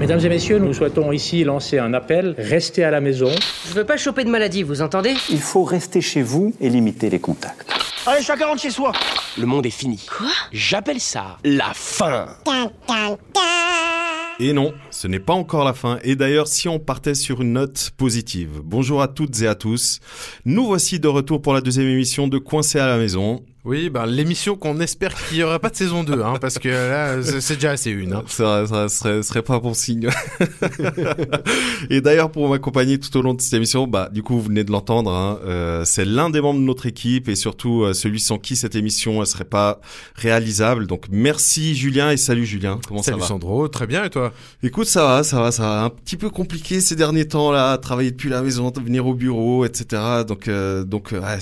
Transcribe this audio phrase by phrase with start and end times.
[0.00, 2.34] Mesdames et messieurs, nous souhaitons ici lancer un appel.
[2.38, 3.30] Restez à la maison.
[3.68, 5.14] Je veux pas choper de maladie, vous entendez?
[5.30, 7.72] Il faut rester chez vous et limiter les contacts.
[8.06, 8.92] Allez, chacun rentre chez soi.
[9.38, 10.06] Le monde est fini.
[10.16, 10.28] Quoi?
[10.52, 12.26] J'appelle ça la fin.
[14.38, 15.98] Et non, ce n'est pas encore la fin.
[16.04, 18.60] Et d'ailleurs, si on partait sur une note positive.
[18.62, 20.00] Bonjour à toutes et à tous.
[20.44, 23.42] Nous voici de retour pour la deuxième émission de Coincé à la maison.
[23.66, 26.68] Oui, ben l'émission qu'on espère qu'il n'y aura pas de saison 2, hein, parce que
[26.68, 28.12] là, c'est déjà assez une.
[28.12, 28.22] Hein.
[28.28, 30.08] Ça, ça serait, serait pas bon signe.
[31.90, 34.62] et d'ailleurs, pour m'accompagner tout au long de cette émission, bah, du coup, vous venez
[34.62, 38.20] de l'entendre, hein, euh, c'est l'un des membres de notre équipe et surtout euh, celui
[38.20, 39.80] sans qui cette émission ne serait pas
[40.14, 40.86] réalisable.
[40.86, 42.78] Donc, merci Julien et salut Julien.
[42.86, 43.26] Comment Salut ça va?
[43.26, 44.32] Sandro, très bien et toi?
[44.62, 45.82] Écoute, ça va, ça va, ça va.
[45.82, 49.64] Un petit peu compliqué ces derniers temps là, travailler depuis la maison, venir au bureau,
[49.64, 50.24] etc.
[50.24, 51.38] Donc, euh, donc, ouais,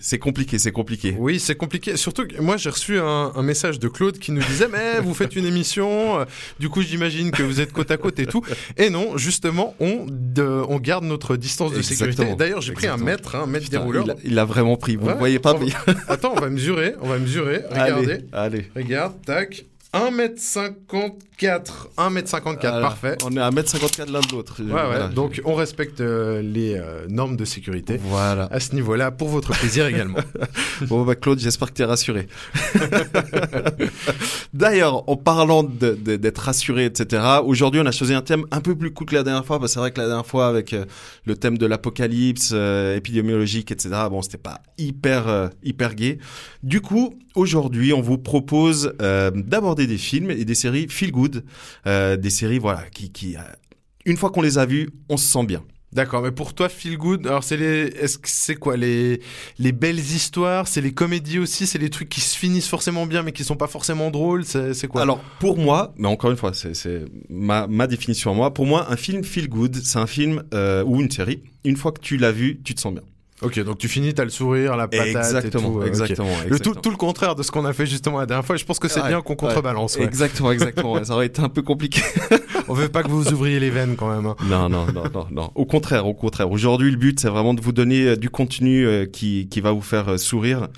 [0.00, 1.14] c'est compliqué, c'est compliqué.
[1.16, 1.96] Oui, c'est compliqué.
[1.96, 5.14] Surtout que moi, j'ai reçu un, un message de Claude qui nous disait Mais vous
[5.14, 6.24] faites une émission, euh,
[6.60, 8.42] du coup, j'imagine que vous êtes côte à côte et tout.
[8.76, 12.34] Et non, justement, on, de- on garde notre distance de sécurité.
[12.36, 14.04] D'ailleurs, j'ai pris un mètre, hein, un mètre Putain, dérouleur.
[14.06, 14.96] il, a, il a vraiment pris.
[14.96, 17.62] Vous ne Ouais, voyez pas, on mais va- Attends, on va mesurer, on va mesurer.
[17.70, 18.12] Regardez.
[18.12, 18.70] allez, allez.
[18.76, 19.64] Regarde, tac.
[19.98, 21.88] 1m54.
[21.98, 22.80] 1m54, Voilà.
[22.80, 23.18] parfait.
[23.24, 24.54] On est à 1m54 l'un de l'autre.
[24.60, 25.06] Ouais, Voilà.
[25.08, 25.14] ouais.
[25.14, 27.98] Donc, on respecte euh, les euh, normes de sécurité.
[28.02, 28.48] Voilà.
[28.50, 30.18] À ce niveau-là, pour votre plaisir également.
[30.82, 32.26] Bon, bah, Claude, j'espère que tu es rassuré.
[34.54, 38.92] D'ailleurs, en parlant d'être rassuré, etc., aujourd'hui, on a choisi un thème un peu plus
[38.92, 40.84] cool que la dernière fois, parce que c'est vrai que la dernière fois, avec euh,
[41.26, 42.52] le thème de l'apocalypse
[42.96, 46.18] épidémiologique, etc., bon, c'était pas hyper, hyper gay.
[46.62, 49.30] Du coup, aujourd'hui, on vous propose euh,
[49.86, 51.44] des films et des séries feel good,
[51.86, 53.40] euh, des séries, voilà, qui, qui euh,
[54.04, 55.62] une fois qu'on les a vues, on se sent bien.
[55.92, 59.20] D'accord, mais pour toi, feel good, alors c'est les, est-ce que c'est quoi les,
[59.58, 63.22] les belles histoires, c'est les comédies aussi, c'est les trucs qui se finissent forcément bien
[63.22, 65.00] mais qui sont pas forcément drôles, c'est, c'est quoi?
[65.00, 68.52] Alors pour moi, mais encore une fois, c'est c'est ma, ma définition à moi.
[68.52, 71.44] Pour moi, un film feel good, c'est un film euh, ou une série.
[71.64, 73.02] Une fois que tu l'as vu, tu te sens bien.
[73.42, 75.78] Ok, donc tu finis, t'as le sourire, la patate exactement, et tout.
[75.78, 75.86] euh, ok.
[75.88, 76.74] exactement, Le exactement.
[76.74, 78.56] tout, tout le contraire de ce qu'on a fait justement la dernière fois.
[78.56, 79.96] Je pense que c'est Ouais, bien qu'on contrebalance.
[79.96, 80.04] ouais.
[80.04, 81.04] Exactement, exactement.
[81.04, 82.00] ça aurait été un peu compliqué.
[82.68, 84.26] On veut pas que vous ouvriez les veines quand même.
[84.26, 84.36] hein.
[84.48, 85.50] non, non, non, non, non.
[85.54, 86.50] Au contraire, au contraire.
[86.50, 89.70] Aujourd'hui, le but, c'est vraiment de vous donner euh, du contenu euh, qui qui va
[89.72, 90.68] vous faire euh, sourire.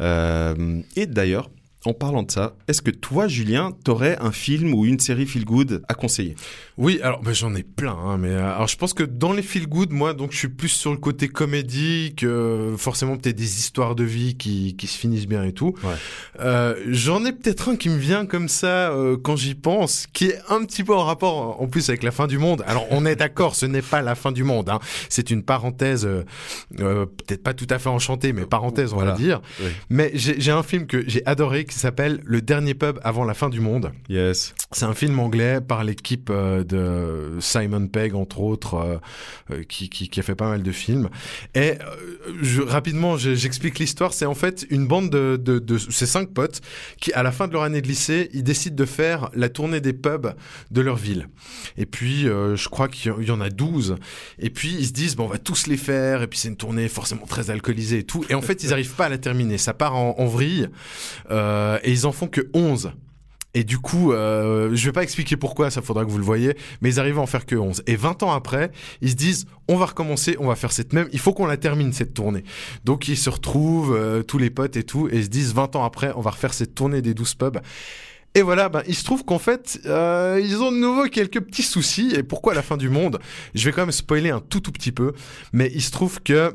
[0.00, 1.48] Euh, et d'ailleurs.
[1.84, 5.44] En parlant de ça, est-ce que toi, Julien, t'aurais un film ou une série feel
[5.44, 6.36] good à conseiller?
[6.78, 9.42] Oui, alors bah, j'en ai plein, hein, mais euh, alors je pense que dans les
[9.42, 13.58] feel good, moi, donc je suis plus sur le côté comédie que forcément peut-être des
[13.58, 15.74] histoires de vie qui, qui se finissent bien et tout.
[15.82, 15.90] Ouais.
[16.40, 20.26] Euh, j'en ai peut-être un qui me vient comme ça euh, quand j'y pense, qui
[20.26, 22.62] est un petit peu en rapport en plus avec la fin du monde.
[22.68, 24.78] Alors on est d'accord, ce n'est pas la fin du monde, hein.
[25.08, 26.08] c'est une parenthèse,
[26.76, 29.12] peut-être pas tout à fait enchantée, mais parenthèse on Voilà.
[29.12, 29.42] va dire.
[29.60, 29.70] Oui.
[29.90, 33.48] Mais j'ai un film que j'ai adoré qui s'appelle Le dernier pub avant la fin
[33.48, 33.92] du monde.
[34.08, 34.54] Yes.
[34.72, 38.96] C'est un film anglais par l'équipe euh, de Simon Pegg, entre autres, euh,
[39.50, 41.08] euh, qui, qui, qui a fait pas mal de films.
[41.54, 41.74] Et
[42.40, 44.12] je, rapidement, je- j'explique l'histoire.
[44.14, 46.60] C'est en fait une bande de, de, de ces cinq potes
[47.00, 49.80] qui, à la fin de leur année de lycée, ils décident de faire la tournée
[49.80, 50.32] des pubs
[50.70, 51.28] de leur ville.
[51.76, 53.96] Et puis, je crois qu'il y en- il y en a 12.
[54.38, 56.22] Et puis, ils se disent, bon, on va tous les faire.
[56.22, 58.24] Et puis, c'est une tournée forcément très alcoolisée et tout.
[58.30, 59.58] Et en fait, ils n'arrivent pas à la terminer.
[59.58, 60.68] Ça part en, en vrille.
[61.30, 62.92] Euh, et ils en font que 11.
[63.54, 66.56] Et du coup, euh, je vais pas expliquer pourquoi, ça faudra que vous le voyez,
[66.80, 67.82] mais ils arrivent à en faire que 11.
[67.86, 68.70] Et 20 ans après,
[69.02, 71.58] ils se disent, on va recommencer, on va faire cette même, il faut qu'on la
[71.58, 72.44] termine cette tournée.
[72.84, 75.76] Donc ils se retrouvent, euh, tous les potes et tout, et ils se disent, 20
[75.76, 77.60] ans après, on va refaire cette tournée des 12 pubs.
[78.34, 81.62] Et voilà, ben, il se trouve qu'en fait, euh, ils ont de nouveau quelques petits
[81.62, 82.12] soucis.
[82.16, 83.18] Et pourquoi la fin du monde?
[83.54, 85.12] Je vais quand même spoiler un tout tout petit peu,
[85.52, 86.50] mais il se trouve que euh,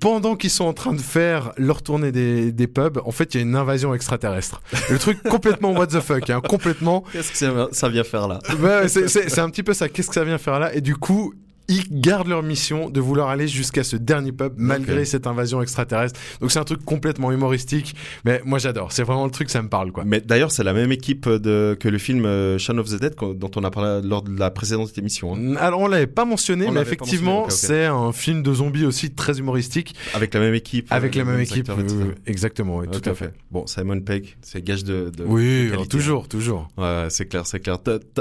[0.00, 3.38] pendant qu'ils sont en train de faire leur tournée des, des pubs, en fait, il
[3.38, 4.60] y a une invasion extraterrestre.
[4.90, 7.04] Le truc complètement what the fuck, hein, complètement.
[7.12, 8.40] Qu'est-ce que ça, ça vient faire là?
[8.88, 9.88] C'est c'est un petit peu ça.
[9.88, 10.74] Qu'est-ce que ça vient faire là?
[10.74, 11.34] Et du coup,
[11.68, 16.18] ils gardent leur mission de vouloir aller jusqu'à ce dernier pub malgré cette invasion extraterrestre.
[16.40, 17.94] Donc c'est un truc complètement humoristique,
[18.24, 18.92] mais moi j'adore.
[18.92, 20.04] C'est vraiment le truc, ça me parle quoi.
[20.06, 23.14] Mais d'ailleurs, c'est la même équipe de, que le film euh, Shaun of the Dead
[23.34, 25.34] dont on a parlé lors de la précédente émission.
[25.34, 25.56] hein.
[25.56, 29.38] Alors on l'avait pas mentionné, On mais effectivement c'est un film de zombies aussi très
[29.38, 30.86] humoristique Avec la même équipe.
[30.90, 31.68] avec euh, la même les équipe.
[31.70, 33.32] euh, exactement, oui, tout à fait.
[33.50, 35.10] Bon, Simon Pegg, c'est gage de.
[35.16, 36.68] de Oui, de toujours, toujours.
[36.76, 37.78] Ouais, c'est clair, c'est clair.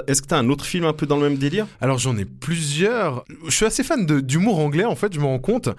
[0.07, 1.67] Est-ce que t'as un autre film un peu dans le même délire?
[1.81, 3.25] Alors j'en ai plusieurs.
[3.45, 5.69] Je suis assez fan d'humour anglais en fait, je me rends compte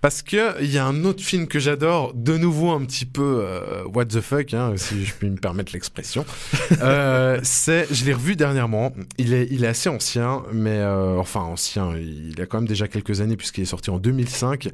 [0.00, 3.40] parce que il y a un autre film que j'adore, de nouveau un petit peu
[3.42, 6.24] euh, what the fuck, hein, si je puis me permettre l'expression.
[6.82, 8.92] Euh, c'est, je l'ai revu dernièrement.
[9.18, 12.88] Il est, il est assez ancien, mais euh, enfin ancien, il a quand même déjà
[12.88, 14.68] quelques années puisqu'il est sorti en 2005.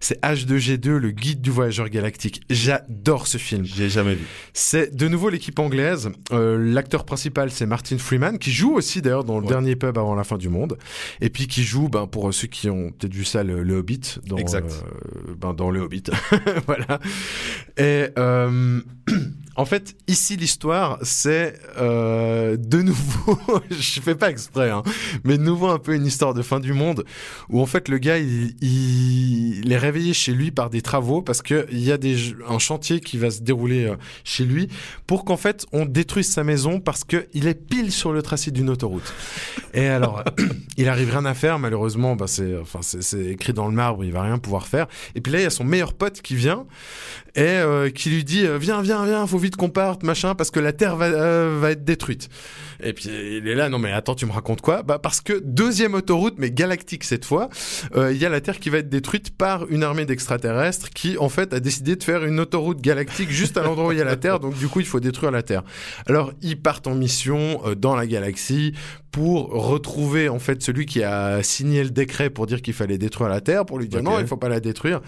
[0.00, 2.42] C'est H2G2, le guide du voyageur galactique.
[2.50, 3.64] J'adore ce film.
[3.64, 4.24] J'ai jamais vu.
[4.52, 6.10] C'est de nouveau l'équipe anglaise.
[6.32, 9.50] L'acteur principal, c'est Martin Freeman, qui joue aussi d'ailleurs dans le Ouais.
[9.50, 10.78] dernier pub avant la fin du monde,
[11.20, 14.18] et puis qui joue, ben, pour ceux qui ont peut-être vu ça, le, le Hobbit,
[14.26, 14.70] dans, Exact.
[14.70, 16.04] euh, ben, dans le Hobbit,
[16.66, 16.98] voilà.
[17.76, 18.80] Et euh,
[19.56, 23.38] en fait, ici l'histoire, c'est euh, de nouveau,
[23.70, 24.82] je fais pas exprès, hein,
[25.22, 27.04] mais de nouveau un peu une histoire de fin du monde
[27.48, 31.66] où en fait le gars il, est réveillé chez lui par des travaux parce que
[31.70, 34.68] il y a des un chantier qui va se dérouler euh, chez lui
[35.06, 38.50] pour qu'en fait on détruise sa maison parce que il est pile sur le tracé
[38.50, 39.14] d'une autoroute.
[39.72, 40.24] Et alors
[40.76, 44.38] il arrive rien à faire malheureusement bah c'est écrit dans le marbre, il va rien
[44.38, 44.86] pouvoir faire.
[45.14, 46.66] Et puis là il y a son meilleur pote qui vient
[47.36, 50.60] et euh, qui lui dit viens viens viens faut vite qu'on parte machin parce que
[50.60, 52.28] la terre va euh, va être détruite.
[52.82, 54.82] Et puis il est là non mais attends tu me racontes quoi?
[54.82, 57.48] Bah parce que deuxième autoroute mais galactique cette fois,
[57.94, 61.16] euh, il y a la Terre qui va être détruite par une armée d'extraterrestres qui
[61.18, 64.02] en fait a décidé de faire une autoroute galactique juste à l'endroit où il y
[64.02, 65.62] a la Terre donc du coup il faut détruire la Terre.
[66.06, 68.72] Alors ils partent en mission euh, dans la galaxie
[69.14, 73.28] pour retrouver en fait celui qui a signé le décret pour dire qu'il fallait détruire
[73.28, 75.00] la Terre pour lui dire non il faut pas la détruire.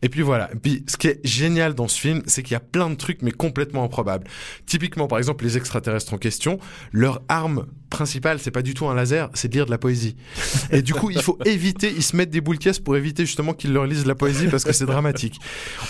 [0.00, 0.50] Et puis voilà.
[0.52, 2.94] Et puis ce qui est génial dans ce film, c'est qu'il y a plein de
[2.94, 4.26] trucs mais complètement improbables.
[4.66, 6.58] Typiquement par exemple les extraterrestres en question,
[6.92, 10.16] leur arme principale c'est pas du tout un laser, c'est de lire de la poésie.
[10.70, 13.52] Et du coup il faut éviter, ils se mettent des boules caisses pour éviter justement
[13.52, 15.38] qu'ils leur lisent de la poésie parce que c'est dramatique.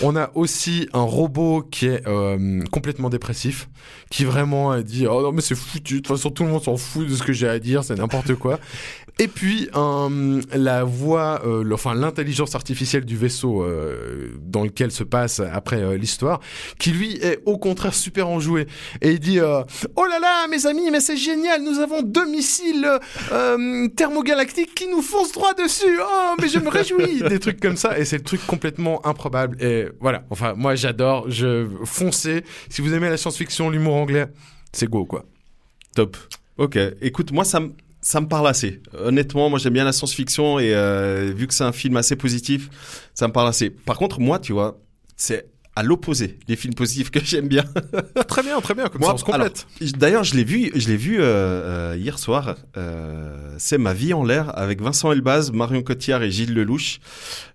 [0.00, 3.68] On a aussi un robot qui est euh, complètement dépressif,
[4.10, 6.76] qui vraiment dit oh non mais c'est foutu, de toute façon tout le monde s'en
[6.76, 8.58] fout de ce que j'ai à dire, c'est n'importe quoi.
[9.18, 9.68] Et puis
[10.54, 15.98] la voix, euh, le- enfin l'intelligence artificielle du vaisseau euh, dans lequel se passe après
[15.98, 16.40] l'histoire,
[16.78, 18.66] qui lui est au contraire super enjoué
[19.02, 22.88] et il dit oh là là mes amis mais c'est génial, nous avons deux missiles
[23.32, 27.76] euh, thermogalactiques qui nous foncent droit dessus, oh mais je me réjouis, des trucs comme
[27.76, 32.80] ça et c'est le truc complètement improbable et voilà, enfin moi j'adore, je foncez si
[32.80, 34.26] vous aimez la science-fiction, l'humour anglais,
[34.72, 35.24] c'est go quoi.
[35.94, 36.16] Top.
[36.56, 36.78] Ok.
[37.00, 37.70] Écoute, moi, ça me
[38.02, 38.80] ça me parle assez.
[38.98, 42.70] Honnêtement, moi, j'aime bien la science-fiction et euh, vu que c'est un film assez positif,
[43.12, 43.68] ça me parle assez.
[43.68, 44.78] Par contre, moi, tu vois,
[45.16, 45.46] c'est
[45.80, 47.64] à l'opposé les films positifs que j'aime bien.
[48.28, 49.66] Très bien, très bien, comme Moi, ça on se complète.
[49.96, 52.56] D'ailleurs, je l'ai vu, je l'ai vu euh, euh, hier soir.
[52.76, 57.00] Euh, c'est Ma vie en l'air avec Vincent Elbaz, Marion Cotillard et Gilles Lelouch.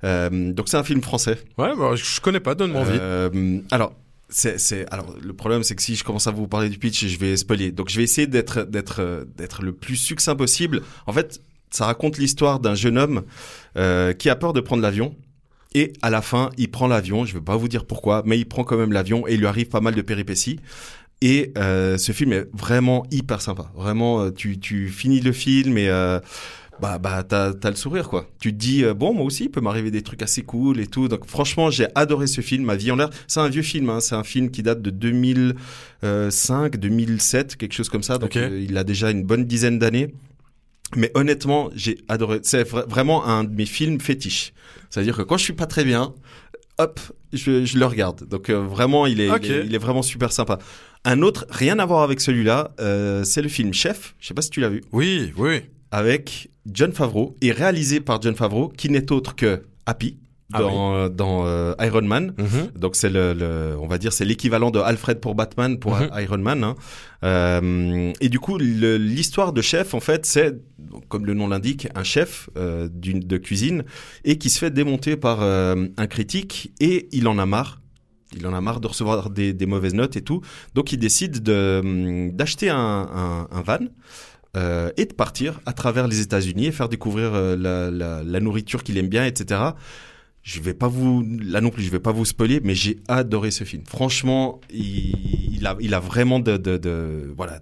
[0.04, 1.38] Euh, donc c'est un film français.
[1.60, 3.62] Ouais, bah, je connais pas, donne-moi envie.
[3.70, 3.94] Alors,
[4.28, 7.20] c'est, alors, le problème, c'est que si je commence à vous parler du pitch, je
[7.20, 7.72] vais spoiler.
[7.72, 10.82] Donc, je vais essayer d'être, d'être, d'être le plus succinct possible.
[11.06, 13.22] En fait, ça raconte l'histoire d'un jeune homme
[14.18, 15.16] qui a peur de prendre l'avion.
[15.76, 17.26] Et à la fin, il prend l'avion.
[17.26, 19.46] Je vais pas vous dire pourquoi, mais il prend quand même l'avion et il lui
[19.46, 20.60] arrive pas mal de péripéties.
[21.22, 23.72] Et euh, ce film est vraiment hyper sympa.
[23.76, 26.20] Vraiment, euh, tu, tu finis le film et euh,
[26.82, 28.28] bah bah t'as t'as le sourire quoi.
[28.40, 30.88] Tu te dis euh, bon moi aussi il peut m'arriver des trucs assez cool et
[30.88, 31.08] tout.
[31.08, 32.66] Donc franchement j'ai adoré ce film.
[32.66, 33.10] Ma vie en l'air.
[33.28, 33.90] C'est un vieux film.
[33.90, 34.00] Hein.
[34.00, 38.18] C'est un film qui date de 2005, 2007, quelque chose comme ça.
[38.18, 40.14] Donc euh, il a déjà une bonne dizaine d'années.
[40.96, 42.40] Mais honnêtement j'ai adoré.
[42.44, 44.54] C'est vra- vraiment un de mes films fétiches.
[44.90, 46.14] C'est-à-dire que quand je suis pas très bien,
[46.78, 47.00] hop,
[47.34, 48.28] je, je le regarde.
[48.28, 50.60] Donc euh, vraiment, il est, il est, il est vraiment super sympa.
[51.04, 54.16] Un autre, rien à voir avec celui-là, euh, c'est le film Chef.
[54.20, 55.62] Je sais pas si tu l'as vu, Oui, oui.
[55.92, 60.18] avec John Favreau et réalisé par John Favreau, qui n'est autre que Happy
[60.56, 62.34] Ah dans, euh, dans euh, Iron Man.
[62.38, 62.72] Mhm.
[62.80, 66.10] Donc c'est le, le- on va dire, c'est l'équivalent de Alfred pour Batman pour Mhm.
[66.22, 66.64] Iron Man.
[66.64, 66.76] hein.
[67.24, 70.56] Euh, et du coup, l'histoire de chef, en fait, c'est,
[71.10, 73.84] comme le nom l'indique, un chef euh, d'une de cuisine
[74.24, 77.82] et qui se fait démonter par euh, un critique et il en a marre.
[78.38, 80.42] Il en a marre de recevoir des, des mauvaises notes et tout.
[80.74, 83.80] Donc il décide de hum, d'acheter un, un, un van.
[84.58, 88.40] euh, et de partir à travers les États-Unis et faire découvrir euh, la, la, la
[88.40, 89.60] nourriture qu'il aime bien, etc.
[90.46, 93.50] Je vais pas vous, là non plus, je vais pas vous spoiler, mais j'ai adoré
[93.50, 93.82] ce film.
[93.88, 97.62] Franchement, il, a, vraiment de, de, de voilà.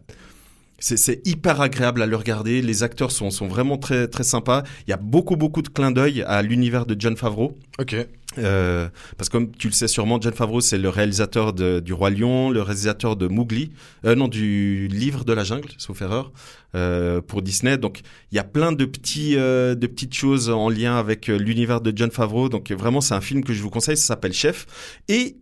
[0.79, 2.61] C'est, c'est hyper agréable à le regarder.
[2.61, 4.63] Les acteurs sont, sont vraiment très, très sympas.
[4.85, 7.57] Il y a beaucoup, beaucoup de clins d'œil à l'univers de John Favreau.
[7.79, 7.95] Ok.
[8.37, 12.09] Euh, parce que comme tu le sais sûrement, John Favreau, c'est le réalisateur du Roi
[12.09, 13.71] Lion, le réalisateur de Mowgli,
[14.05, 16.31] euh, non, du Livre de la Jungle, sauf erreur,
[16.75, 17.77] euh, pour Disney.
[17.77, 21.37] Donc, il y a plein de petits, euh, de petites choses en lien avec euh,
[21.37, 22.49] l'univers de John Favreau.
[22.49, 23.97] Donc, vraiment, c'est un film que je vous conseille.
[23.97, 24.65] Ça s'appelle Chef.
[25.07, 25.37] Et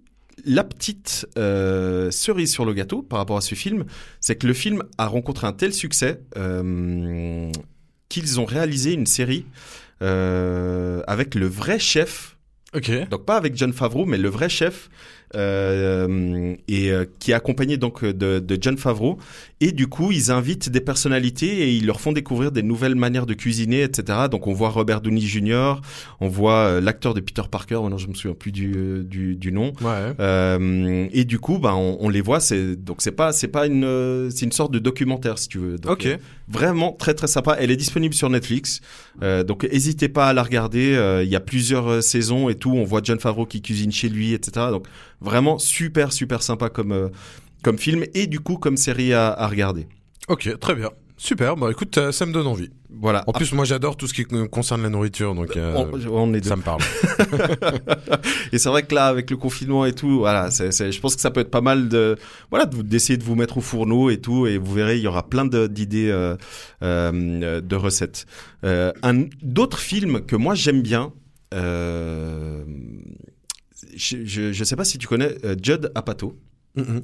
[0.46, 3.86] la petite euh, cerise sur le gâteau par rapport à ce film,
[4.20, 6.22] c'est que le film a rencontré un tel succès.
[6.38, 7.52] euh,
[8.12, 9.46] qu'ils ont réalisé une série
[10.02, 12.38] euh, avec le vrai chef.
[12.76, 13.10] Ok.
[13.10, 14.90] Donc pas avec John Favreau, mais le vrai chef
[15.36, 19.18] euh, et euh, qui est accompagné donc de, de John Favreau.
[19.60, 23.26] Et du coup, ils invitent des personnalités et ils leur font découvrir des nouvelles manières
[23.26, 24.20] de cuisiner, etc.
[24.30, 25.76] Donc on voit Robert Downey Jr.,
[26.20, 27.76] on voit euh, l'acteur de Peter Parker.
[27.82, 29.74] Maintenant, je me souviens plus du euh, du, du nom.
[29.82, 30.14] Ouais.
[30.20, 32.40] Euh, et du coup, ben, on, on les voit.
[32.40, 35.60] C'est donc c'est pas c'est pas une euh, c'est une sorte de documentaire si tu
[35.60, 35.78] veux.
[35.78, 36.06] Donc, Ok.
[36.08, 37.56] euh, vraiment très très sympa.
[37.60, 38.82] Elle est disponible sur Netflix.
[39.22, 40.94] Euh, donc n'hésitez pas à la regarder.
[40.96, 42.72] Euh, Il y a plusieurs euh, saisons et tout.
[42.72, 44.68] On voit John Favreau qui cuisine chez lui, etc.
[44.72, 44.88] Donc
[45.22, 47.10] vraiment super super sympa comme euh,
[47.64, 49.88] comme film et du coup comme série à, à regarder.
[50.28, 50.90] Ok, très bien.
[51.18, 51.56] Super.
[51.56, 52.72] Bah écoute, euh, ça me donne envie.
[52.90, 53.24] Voilà.
[53.28, 56.34] En plus, moi, j'adore tout ce qui con- concerne la nourriture, donc euh, on, on
[56.34, 56.50] est deux.
[56.50, 56.82] ça me parle.
[58.52, 61.30] Et c'est vrai que là, avec le confinement et tout, voilà, je pense que ça
[61.30, 62.18] peut être pas mal de,
[62.50, 65.08] voilà, de d'essayer de vous mettre au fourneau et tout, et vous verrez, il y
[65.08, 66.36] aura plein de- d'idées euh,
[66.82, 68.26] de recettes.
[68.64, 71.14] Un d'autres films que moi j'aime bien.
[73.94, 76.38] Euh, je, je sais pas si tu connais euh, Judd Apatow.
[76.76, 77.02] Mhm.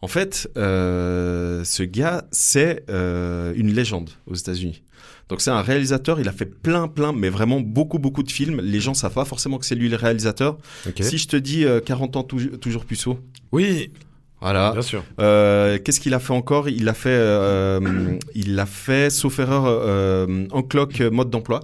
[0.00, 4.82] En fait, euh, ce gars, c'est euh, une légende aux États-Unis.
[5.28, 8.60] Donc c'est un réalisateur, il a fait plein, plein, mais vraiment beaucoup, beaucoup de films.
[8.60, 10.58] Les gens savent pas forcément que c'est lui le réalisateur.
[11.00, 13.18] Si je te dis euh, 40 ans tou- toujours puceau,
[13.52, 13.92] Oui,
[14.40, 14.72] voilà.
[14.72, 15.04] bien sûr.
[15.20, 16.68] Euh, Qu'est-ce qu'il a fait encore?
[16.68, 21.60] Il a fait, euh, il a fait, sauf erreur, euh, en cloque mode d'emploi.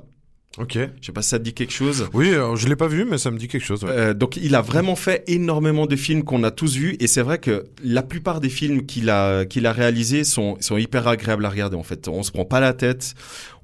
[0.61, 0.75] Ok.
[0.75, 2.09] Je sais pas si ça te dit quelque chose.
[2.12, 3.85] Oui, je l'ai pas vu, mais ça me dit quelque chose.
[3.85, 3.91] ouais.
[3.93, 7.23] Euh, donc il a vraiment fait énormément de films qu'on a tous vus et c'est
[7.23, 11.45] vrai que la plupart des films qu'il a qu'il a réalisés sont sont hyper agréables
[11.45, 12.09] à regarder en fait.
[12.09, 13.15] On se prend pas la tête,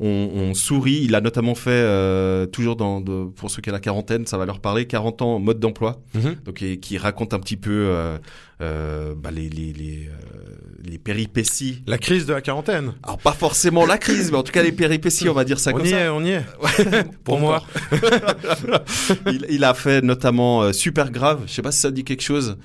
[0.00, 1.00] on, on sourit.
[1.04, 4.38] Il a notamment fait euh, toujours dans de- pour ceux qui ont la quarantaine, ça
[4.38, 6.00] va leur parler 40 ans mode d'emploi.
[6.14, 6.36] Mhm.
[6.44, 8.18] Donc et qui raconte un petit peu euh,
[8.60, 11.82] euh, bah, les les les, euh, les péripéties.
[11.86, 12.92] La crise de la quarantaine.
[13.02, 15.70] Alors pas forcément la crise, mais en tout cas les péripéties, on va dire ça
[15.72, 15.98] on comme y ça.
[16.00, 16.44] est, on y est.
[17.24, 17.62] Pour moi.
[19.26, 21.42] il, il a fait notamment euh, Super Grave.
[21.46, 22.56] Je sais pas si ça dit quelque chose.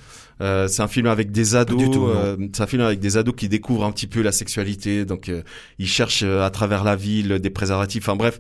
[0.42, 1.82] Euh, c'est un film avec des ados.
[1.98, 5.06] euh, c'est un film avec des ados qui découvrent un petit peu la sexualité.
[5.06, 5.42] Donc euh,
[5.80, 8.04] ils cherchent euh, à travers la ville des préservatifs.
[8.08, 8.40] Enfin bref.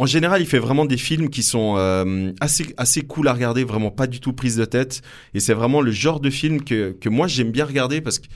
[0.00, 3.64] En général, il fait vraiment des films qui sont euh, assez assez cool à regarder,
[3.64, 5.02] vraiment pas du tout prise de tête.
[5.34, 8.26] Et c'est vraiment le genre de film que que moi j'aime bien regarder parce que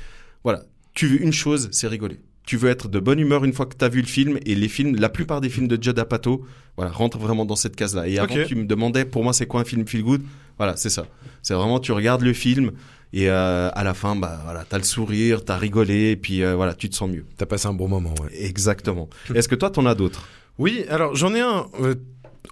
[0.43, 2.21] voilà, tu veux une chose, c'est rigoler.
[2.45, 4.55] Tu veux être de bonne humeur une fois que tu as vu le film et
[4.55, 6.45] les films, la plupart des films de Judd Apatow,
[6.77, 8.09] voilà, rentrent vraiment dans cette case-là.
[8.09, 10.21] Et avant, tu me demandais, pour moi, c'est quoi un film feel good?
[10.59, 11.07] Voilà, c'est ça.
[11.41, 12.73] C'est vraiment, tu regardes le film
[13.15, 16.57] et euh, à la fin, bah voilà, t'as le sourire, t'as rigolé et puis euh,
[16.57, 17.25] voilà, tu te sens mieux.
[17.39, 18.45] T'as passé un bon moment, ouais.
[18.45, 19.09] Exactement.
[19.35, 20.29] Est-ce que toi, t'en as d'autres?
[20.59, 21.95] Oui, alors j'en ai un euh,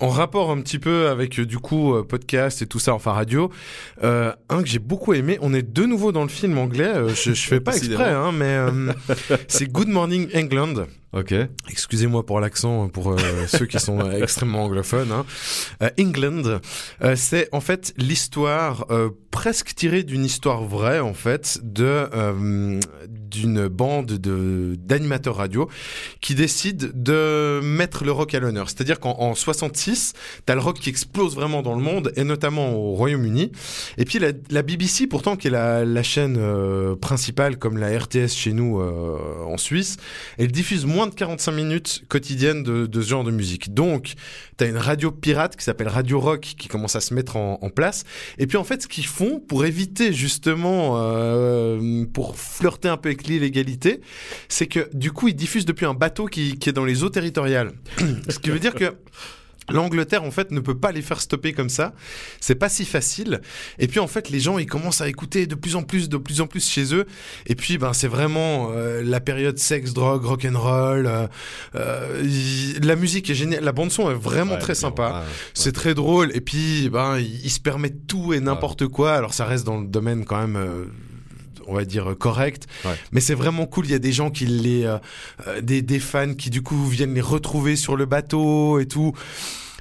[0.01, 3.13] en rapport un petit peu avec euh, du coup euh, podcast et tout ça, enfin
[3.13, 3.51] radio.
[4.03, 5.39] Un que j'ai beaucoup aimé.
[5.41, 6.93] On est de nouveau dans le film anglais.
[7.09, 8.59] je, je fais pas exprès, hein, mais
[9.49, 10.87] c'est Good Morning England.
[11.15, 11.35] Ok.
[11.69, 15.13] Excusez-moi pour l'accent, pour euh, ceux qui sont euh, extrêmement anglophones.
[15.13, 15.27] Hein.
[15.83, 16.61] Euh, England,
[17.17, 18.87] c'est en fait l'histoire
[19.31, 22.09] presque tirée d'une histoire vraie en fait de
[23.09, 25.69] d'une bande de d'animateurs radio
[26.21, 28.69] qui décident de mettre le rock à l'honneur.
[28.69, 30.13] C'est-à-dire qu'en en 66,
[30.47, 33.53] t'as le rock qui explose vraiment dans le monde et notamment au Royaume-Uni.
[33.99, 36.39] Et puis la, BBC, pourtant qui est la, chaîne
[36.97, 39.97] principale comme la RTS chez nous en Suisse,
[40.39, 43.75] elle diffuse moins de 45 minutes quotidiennes de, ce genre de musique.
[43.75, 44.15] Donc,
[44.57, 48.05] t'as une radio pirate qui s'appelle Radio Rock qui commence à se mettre en, place.
[48.39, 53.09] Et puis en fait, ce qu'ils font pour éviter justement, euh, pour flirter un peu
[53.09, 54.01] avec l'illégalité,
[54.49, 57.73] c'est que du coup, ils diffusent depuis un bateau qui est dans les eaux territoriales.
[58.29, 58.95] ce qui veut dire que
[59.71, 61.95] L'Angleterre, en fait, ne peut pas les faire stopper comme ça.
[62.41, 63.41] C'est pas si facile.
[63.79, 66.17] Et puis, en fait, les gens, ils commencent à écouter de plus en plus, de
[66.17, 67.07] plus en plus chez eux.
[67.47, 71.07] Et puis, ben, c'est vraiment euh, la période sexe, drogue, rock and roll.
[71.07, 71.27] euh,
[71.77, 73.63] euh, y- la musique est géniale.
[73.63, 75.09] La bande son est vraiment Ouais, très sympa.
[75.25, 76.31] ouais, C'est très drôle.
[76.35, 79.13] Et puis, ben, ils ils se permettent tout et n'importe quoi.
[79.15, 80.91] Alors, ça reste dans le domaine quand même.
[81.67, 82.95] On va dire euh, correct, Ouais.
[83.13, 83.87] mais c'est vraiment cool.
[83.87, 84.99] Il y a des gens qui les, euh,
[85.47, 89.13] euh, des, des fans qui du coup viennent les retrouver sur le bateau et tout.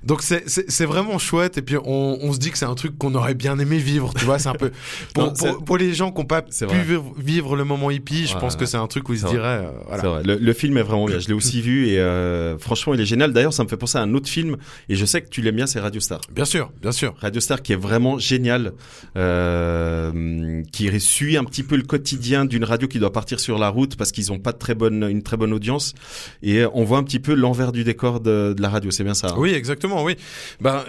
[0.03, 3.13] Donc c'est vraiment chouette et puis on, on se dit que c'est un truc qu'on
[3.15, 4.71] aurait bien aimé vivre, tu vois, c'est un peu
[5.13, 6.51] pour, Non, pour, pour les gens qui n'ont pas pu
[6.87, 9.27] vivre, vivre le moment hippie, je Ouais, pense que c'est un truc où ils se
[9.27, 10.03] diraient euh, voilà.
[10.03, 10.23] Vrai.
[10.23, 11.19] Le, le film est vraiment bien.
[11.19, 13.31] Je l'ai aussi vu et euh, franchement, il est génial.
[13.33, 14.57] D'ailleurs, ça me fait penser à un autre film
[14.89, 16.21] et je sais que tu l'aimes bien, c'est Radio Star.
[16.33, 17.13] Bien sûr, bien sûr.
[17.19, 18.73] Radio Star qui est vraiment génial,
[19.45, 23.69] euh, qui suit un petit peu le quotidien d'une radio qui doit partir sur la
[23.69, 25.93] route parce qu'ils ont pas de très bonne, une très bonne audience
[26.43, 28.91] et on voit un petit peu l'envers du décor de, de la radio.
[28.91, 29.29] C'est bien ça.
[29.29, 29.35] hein?
[29.37, 30.17] Oui, exactement, oui.
[30.59, 30.83] Ben,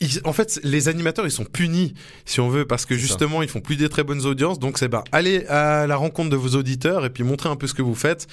[0.00, 3.00] ils- en fait, les animateurs, ils sont punis, si on veut, parce que ça.
[3.00, 4.58] justement, ils font plus des très bonnes audiences.
[4.58, 7.66] Donc, c'est ben, allez à la rencontre de vos auditeurs et puis montrer un peu
[7.66, 8.26] ce que vous faites.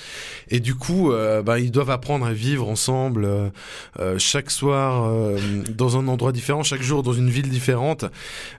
[0.49, 3.49] Et du coup, euh, ben, ils doivent apprendre à vivre ensemble euh,
[3.99, 5.37] euh, chaque soir euh,
[5.75, 8.05] dans un endroit différent, chaque jour dans une ville différente.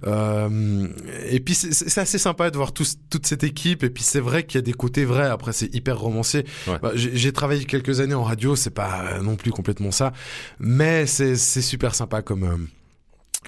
[0.07, 0.89] Euh,
[1.31, 3.83] et puis, c'est- assez sympa de voir toute cette équipe.
[3.83, 5.27] Et puis, c'est vrai qu'il y a des côtés vrais.
[5.29, 6.45] Après, c'est hyper romancé.
[6.67, 6.79] Ouais.
[6.83, 10.13] Bah, j'ai travaillé quelques années en radio, c'est pas non plus complètement ça,
[10.61, 12.69] mais c'est c'est super sympa comme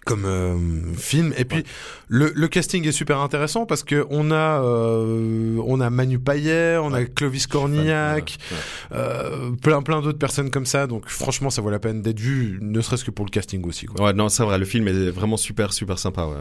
[0.06, 0.56] comme euh,
[0.96, 1.34] film.
[1.36, 1.62] Et puis
[2.08, 6.78] le, le casting est super intéressant parce que on a euh, on a Manu Payet,
[6.78, 8.56] on a Clovis Cornillac, Ouais,
[8.96, 10.86] euh, plein plein d'autres personnes comme ça.
[10.86, 13.86] Donc franchement, ça vaut la peine d'être vu, ne serait-ce que pour le casting aussi.
[13.86, 14.06] Quoi.
[14.06, 16.24] Ouais, non, c'est vrai, le film est vraiment super, super sympa.
[16.26, 16.34] ouais.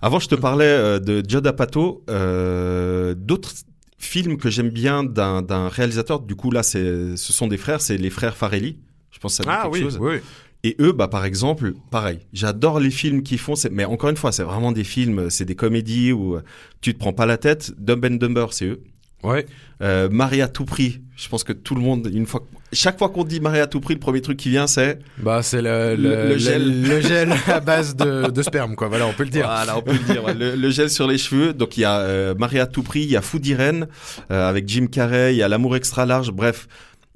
[0.00, 3.52] Avant, je te parlais euh, de Judd Apatow, euh, d'autres
[3.98, 6.20] films que j'aime bien d'un réalisateur.
[6.20, 8.78] Du coup, là, c'est, ce sont des frères, c'est les frères Farelli.
[9.10, 9.98] Je pense que ça dit Ah quelque oui, chose.
[10.00, 10.16] oui.
[10.64, 12.18] Et eux, bah, par exemple, pareil.
[12.32, 13.54] J'adore les films qu'ils font.
[13.70, 16.42] Mais encore une fois, c'est vraiment des films, c'est des comédies où euh,
[16.80, 17.72] tu te prends pas la tête.
[17.78, 18.80] Dumb and Dumber, c'est eux.
[19.22, 19.46] Ouais.
[19.82, 21.00] Euh, Marie à tout prix.
[21.16, 23.80] Je pense que tout le monde, une fois, chaque fois qu'on dit Marie à tout
[23.80, 26.82] prix, le premier truc qui vient, c'est Bah c'est le, Le- le gel.
[26.88, 28.88] le gel à base de, de sperme quoi.
[28.88, 29.46] Voilà, on peut le dire.
[29.46, 30.24] Voilà, on peut le dire.
[30.24, 30.34] ouais.
[30.34, 31.52] Le, gel sur les cheveux.
[31.54, 33.86] Donc il y a euh, Marie à tout prix, il y a Food Irene
[34.30, 36.30] euh, avec Jim Carrey, il y a L'amour extra large.
[36.32, 36.66] Bref,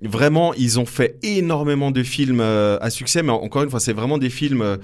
[0.03, 3.23] vraiment, ils ont fait énormément de films euh, à succès.
[3.23, 4.63] Mais encore une fois, c'est vraiment des films.
[4.63, 4.77] euh,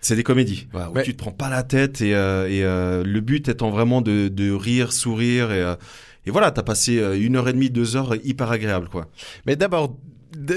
[0.00, 3.20] c'est des comédies où tu te prends pas la tête et, euh, et euh, le
[3.22, 5.76] but étant vraiment de, de rire, sourire et, euh,
[6.26, 9.08] et voilà, t'as passé euh, une heure et demie, deux heures hyper agréable quoi.
[9.46, 9.96] Mais d'abord,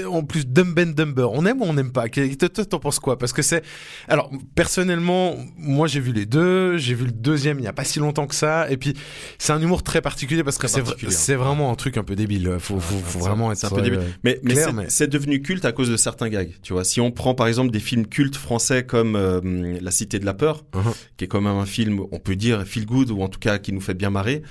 [0.06, 2.06] en plus, Dumb and Dumber, on aime ou on n'aime pas?
[2.08, 3.18] T'en penses quoi?
[3.18, 3.62] Parce que c'est...
[4.08, 7.84] Alors, personnellement, moi j'ai vu les deux, j'ai vu le deuxième il n'y a pas
[7.84, 8.94] si longtemps que ça, et puis
[9.38, 10.94] c'est un humour très particulier parce que c'est, hein.
[11.08, 12.56] c'est vraiment un truc un peu débile.
[12.58, 13.64] Faut, faut, vraiment être...
[13.64, 14.00] un peu débile.
[14.00, 16.52] euh, Mais, c'est- mais- devenu culte à cause de certains gags.
[16.62, 20.18] Tu vois, si on prend par exemple des films cultes français comme euh, La Cité
[20.18, 20.92] de la peur, Mhm.
[21.16, 23.58] qui est quand même un film, on peut dire feel good ou en tout cas
[23.58, 24.42] qui nous fait bien marrer,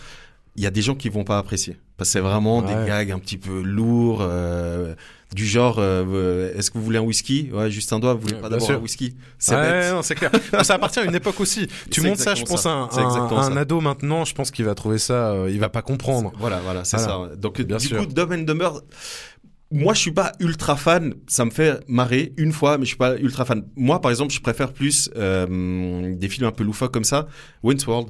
[0.55, 2.67] il y a des gens qui vont pas apprécier parce que c'est vraiment Ouais.
[2.67, 4.19] des gags un petit peu lourds.
[4.21, 4.95] euh,
[5.33, 7.49] du genre, euh, est-ce que vous voulez un whisky?
[7.53, 9.15] Ouais, juste un doigt, vous voulez Ouais, pas d'abord un whisky?
[9.37, 9.93] C'est Ouais, bête.
[9.93, 10.31] non, c'est clair.
[10.53, 11.67] Non, ça appartient à une époque aussi.
[11.91, 14.73] Tu C'est montres ça, je pense, à un, un- ado maintenant, je pense qu'il va
[14.73, 16.31] trouver ça, euh, il va pas comprendre.
[16.39, 17.29] Voilà, voilà, c'est Voilà.
[17.31, 17.35] ça.
[17.35, 17.97] Donc Bien du sûr.
[17.97, 18.69] coup, Dumb and Dumber,
[19.69, 21.13] moi je suis pas ultra fan.
[21.27, 23.65] Ça me fait marrer une fois, mais je suis pas ultra fan.
[23.75, 27.27] Moi, par exemple, je préfère plus euh, des films un peu loufoques comme ça.
[27.63, 28.09] Wayne's World.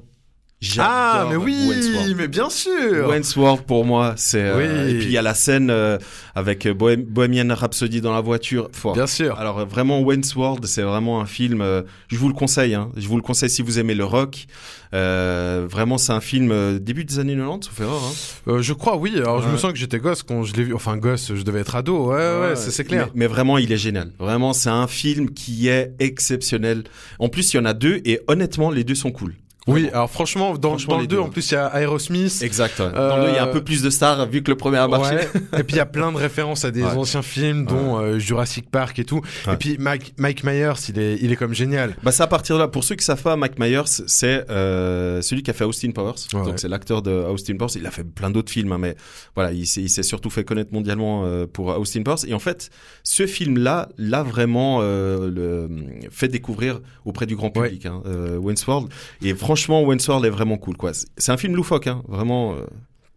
[0.80, 1.56] Ah, mais oui,
[1.94, 2.16] World.
[2.18, 3.08] mais bien sûr.
[3.38, 4.42] World pour moi, c'est.
[4.42, 4.92] euh, Oui.
[4.92, 6.00] Et puis il y a la scène euh,
[6.34, 8.70] avec euh, Bohem- Bohemian Rhapsody dans la voiture.
[8.74, 9.38] Faut- Bien sûr.
[9.38, 11.62] Alors euh, vraiment World, c'est vraiment un film.
[11.62, 12.74] euh, je vous le conseille.
[12.74, 14.48] Hein, je vous le conseille si vous aimez le rock.
[14.96, 18.02] Euh, vraiment, c'est un film euh, début des années 90, sauf erreur.
[18.04, 18.52] Hein.
[18.52, 19.14] Euh, je crois, oui.
[19.18, 19.58] Alors, je me Ouais.
[19.60, 20.74] sens que j'étais gosse quand je l'ai vu.
[20.74, 22.08] Enfin, gosse, je devais être ado.
[22.12, 23.10] Ouais, ouais, c'est, c'est clair.
[23.14, 24.12] Mais, mais vraiment, il est génial.
[24.18, 26.84] Vraiment, c'est un film qui est exceptionnel.
[27.20, 29.36] En plus, il y en a deux et honnêtement, les deux sont cool.
[29.68, 31.22] Oui, alors franchement, dans, Franchement, dans les le 2, deux.
[31.22, 32.42] en plus, il y a Aerosmith.
[32.42, 32.80] Exact.
[32.80, 32.92] ouais.
[32.92, 34.58] Dans le deux, il y a un Euh, peu plus de stars vu que le
[34.58, 35.16] premier a marché.
[35.16, 35.60] Ouais.
[35.60, 36.92] et puis il y a plein de références à des Ouais.
[36.92, 39.22] anciens films, dont euh, Jurassic Park et tout.
[39.52, 41.96] Et puis Mike, Mike Myers, il est, il est comme génial.
[42.04, 42.68] Bah, c'est à partir de là.
[42.68, 46.14] Pour ceux qui savent pas, Mike Myers, c'est euh, celui qui a fait Austin Powers.
[46.32, 47.74] Donc c'est l'acteur de Austin Powers.
[47.76, 48.96] Il a fait plein d'autres films, hein, mais
[49.36, 52.26] voilà, il s'est, surtout fait connaître mondialement euh, pour Austin Powers.
[52.28, 52.70] Et en fait,
[53.04, 55.70] ce film-là, l'a vraiment euh, le,
[56.10, 58.88] fait découvrir auprès du grand public, hein, euh, Wayne's World.
[59.22, 60.92] Et franchement, Wayne's World est vraiment cool, quoi.
[60.94, 62.54] C'est- un film loufoque, hein, vraiment.
[62.54, 62.66] euh,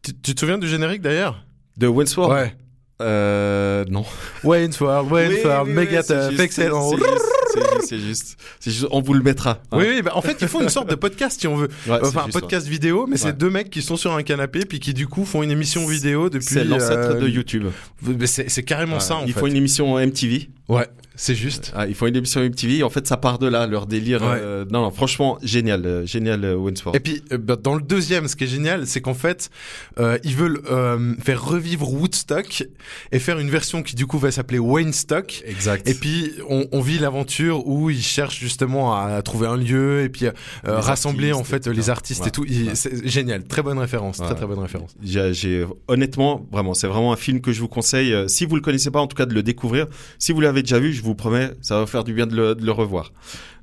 [0.02, 1.44] Tu, tu te souviens du générique d'ailleurs?
[1.76, 2.34] De Wayne's World?
[2.34, 2.54] Ouais.
[3.02, 4.04] Euh, non.
[4.44, 6.90] Wayne's World, Wayne's Oui, oui, c'est juste, excellent.
[6.90, 7.24] C'est juste,
[7.54, 9.58] c'est juste, c'est juste, c'est juste, on vous le mettra.
[9.72, 9.78] hein.
[9.78, 11.68] Oui, oui, bah, en fait, il faut une sorte de podcast si on veut.
[11.88, 12.40] Ouais, c'est enfin, un juste, ouais.
[12.42, 15.24] podcast vidéo, mais c'est deux mecs qui sont sur un canapé puis qui du coup
[15.24, 16.46] font une émission vidéo depuis.
[16.46, 17.66] C'est l'ancêtre euh, de YouTube.
[18.02, 19.40] mais C'est, c'est carrément ça en Il fait.
[19.40, 20.50] faut une émission MTV.
[20.70, 21.72] Ouais, c'est juste.
[21.74, 22.82] Ah, il faut une émission MTV.
[22.82, 24.22] En fait, ça part de là, leur délire.
[24.22, 24.28] Ouais.
[24.40, 26.80] euh, non, non, franchement, génial, euh, génial, euh, World.
[26.94, 29.50] Et puis euh, bah, dans le deuxième, ce qui est génial, c'est qu'en fait,
[29.98, 32.64] euh, ils veulent euh, faire revivre Woodstock
[33.12, 35.42] et faire une version qui du coup va s'appeler Wayne Stock.
[35.46, 35.88] Exact.
[35.88, 40.08] Et puis on, on vit l'aventure où ils cherchent justement à trouver un lieu et
[40.08, 40.32] puis euh,
[40.64, 42.28] rassembler en fait les artistes Ouais.
[42.28, 42.42] et tout.
[42.44, 42.74] Ouais.
[42.74, 44.94] C'est génial, très bonne référence, très très bonne référence.
[45.02, 48.12] J'ai, honnêtement, vraiment, c'est vraiment un film que je vous conseille.
[48.14, 49.86] euh, si vous le connaissez pas, en tout cas, de le découvrir.
[50.18, 52.72] Si vous l'avez déjà vu, je vous promets, ça va faire du bien de le,
[52.72, 53.12] revoir.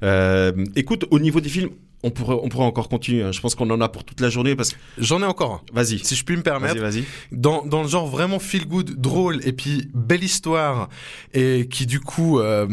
[0.04, 1.70] Euh, écoute, au niveau des films,
[2.04, 3.24] on pourrait, on pourrait encore continuer.
[3.24, 3.32] hein.
[3.32, 5.62] Je pense qu'on en a pour toute la journée parce que, J'en ai encore un.
[5.74, 6.00] vas-y.
[6.00, 7.04] Si je puis me permettre, Vas-y, vas-y.
[7.32, 10.90] dans, dans le genre vraiment feel good, drôle et puis belle histoire
[11.34, 12.68] et qui du coup, euh,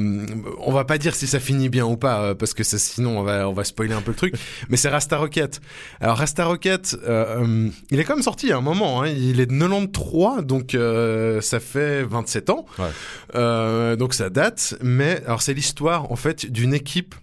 [0.58, 3.18] on va pas dire si ça finit bien ou pas euh, parce que ça, sinon
[3.18, 4.34] on va on va spoiler un peu le truc.
[4.68, 5.60] mais c'est Rasta Rocket.
[6.00, 9.02] Alors Rasta Rocket, euh, euh, il est quand même sorti a un moment.
[9.02, 12.66] Hein, il est de 93, donc euh, ça fait 27 ans.
[12.78, 13.96] Ouais.
[13.96, 14.76] Donc ça date.
[14.82, 17.14] Mais alors c'est l'histoire en fait d'une équipe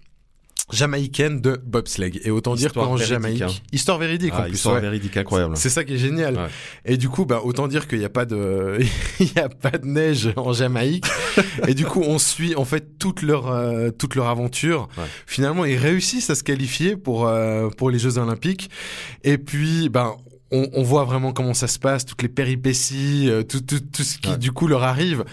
[0.71, 2.19] jamaïcaine de bobsleigh.
[2.24, 3.47] Et autant dire qu'en Jamaïque, hein.
[3.71, 4.54] histoire véridique en Ah, plus.
[4.54, 4.82] histoire ouais.
[4.82, 5.58] véridique incroyable.
[5.58, 6.36] C'est ça qui est génial.
[6.36, 6.47] Ouais.
[6.86, 8.80] Et du coup, bah, autant dire qu'il n'y a pas de,
[9.19, 11.06] il y a pas de neige en Jamaïque.
[11.67, 14.88] et du coup, on suit, en fait, toute leur, euh, toute leur aventure.
[14.97, 15.04] Ouais.
[15.26, 18.69] Finalement, ils réussissent à se qualifier pour, euh, pour les Jeux Olympiques.
[19.24, 20.15] Et puis, ben,
[20.52, 24.04] on, on voit vraiment comment ça se passe, toutes les péripéties, euh, tout, tout, tout
[24.04, 25.24] ce qui, du coup, leur arrive.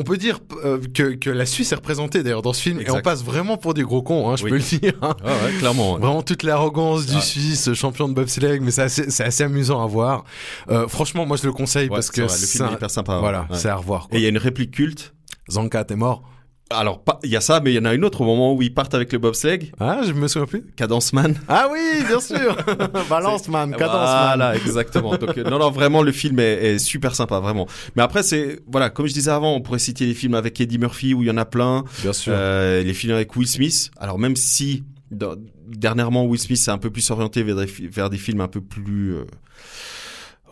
[0.00, 2.88] On peut dire euh, que, que la Suisse est représentée d'ailleurs dans ce film et
[2.90, 4.50] on passe vraiment pour des gros cons, hein, je Oui.
[4.50, 4.94] peux le dire.
[5.02, 5.14] hein.
[5.24, 5.94] Ah ouais, clairement.
[5.94, 6.00] ouais.
[6.00, 7.20] Vraiment toute l'arrogance du.
[7.20, 10.24] Suisse, champion de bobsleigh, mais c'est assez, amusant à voir.
[10.70, 12.90] Euh, franchement, moi je le conseille Ouais, parce que vrai, le film c'est est hyper
[12.90, 13.18] sympa.
[13.18, 14.06] voilà, c'est à revoir.
[14.12, 15.14] Et il y a une réplique culte?
[15.50, 16.22] Zanka, t'es mort.
[16.70, 18.52] Alors, pas- il y a ça, mais il y en a une autre au moment
[18.54, 19.72] où ils partent avec le bobsleigh.
[19.80, 20.64] Ah, je me souviens plus.
[20.76, 21.34] Cadence Man.
[21.48, 22.56] Ah oui, bien sûr.
[23.08, 24.24] Balance man, cadence man.
[24.36, 25.16] Voilà, exactement.
[25.16, 27.66] Donc, euh, non, non, vraiment, le film est, est super sympa, vraiment.
[27.96, 30.76] Mais après, c'est, voilà, comme je disais avant, on pourrait citer les films avec Eddie
[30.78, 31.84] Murphy où il y en a plein.
[32.02, 32.34] Bien sûr.
[32.36, 33.90] Euh, les films avec Will Smith.
[33.98, 35.36] Alors, même si, dans-
[35.68, 38.60] dernièrement, Will Smith s'est un peu plus orienté vers des, vers des films un peu
[38.60, 39.24] plus, euh,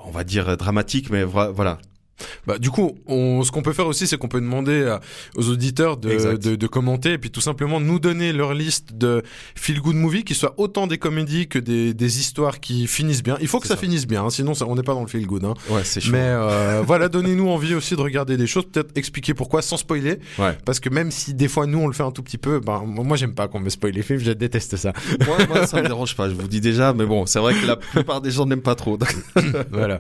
[0.03, 1.77] on va dire, euh, dramatiques, mais voilà.
[2.47, 5.01] Bah, du coup, on, ce qu'on peut faire aussi, c'est qu'on peut demander à-
[5.37, 6.43] aux auditeurs de, Exact.
[6.43, 9.23] de, de commenter et puis tout simplement nous donner leur liste de
[9.55, 13.37] feel good movie qui soient autant des comédies que des, des histoires qui finissent bien.
[13.41, 13.81] Il faut que ça, ça.
[13.81, 15.45] finisse bien, hein, sinon ça, on n'est pas dans le feel good.
[15.45, 15.55] Hein.
[15.69, 16.07] Ouais, c'est.
[16.09, 20.19] Mais euh, voilà, donnez-nous envie aussi de regarder des choses, peut-être expliquer pourquoi sans spoiler.
[20.39, 20.57] Ouais.
[20.65, 22.83] Parce que même si des fois nous on le fait un tout petit peu, ben
[22.87, 24.93] moi j'aime pas qu'on me spoil les films, je déteste ça.
[25.27, 27.67] moi, moi, ça me dérange pas, je vous dis déjà, mais bon, c'est vrai que
[27.67, 28.99] la plupart des gens n'aiment pas trop.
[29.73, 29.99] voilà.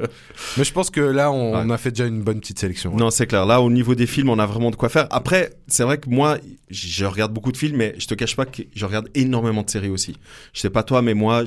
[0.56, 1.62] Mais je pense que là on, Ouais.
[1.64, 2.94] on a fait déjà une bonne petite sélection.
[2.96, 3.46] Non, c'est clair.
[3.46, 5.06] Là, au niveau des films, on a vraiment de quoi faire.
[5.10, 6.38] Après, c'est vrai que moi,
[6.70, 9.70] je regarde beaucoup de films, mais je te cache pas que je regarde énormément de
[9.70, 10.16] séries aussi.
[10.52, 11.44] Je sais pas toi, mais moi,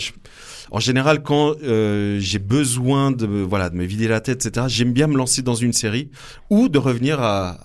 [0.71, 4.93] en général, quand euh, j'ai besoin de, voilà, de me vider la tête, etc., j'aime
[4.93, 6.09] bien me lancer dans une série
[6.49, 7.57] ou de revenir à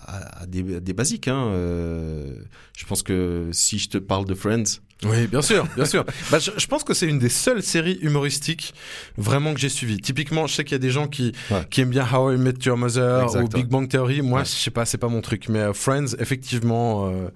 [0.46, 1.28] des basiques.
[1.28, 1.48] Hein.
[1.52, 2.34] Euh,
[2.76, 6.04] je pense que si je te parle de Friends, Oui, bien sûr, bien sûr.
[6.30, 8.74] Bah, je, je pense que c'est une des seules séries humoristiques
[9.16, 9.98] vraiment que j'ai suivies.
[9.98, 11.64] Typiquement, je sais qu'il y a des gens qui, Ouais.
[11.70, 13.66] qui aiment bien How I Met Your Mother Exact, ou Big.
[13.66, 14.22] Bang Theory.
[14.22, 14.44] Moi, Ouais.
[14.44, 15.48] je sais pas, c'est pas mon truc.
[15.48, 17.28] Mais euh, Friends, effectivement, euh,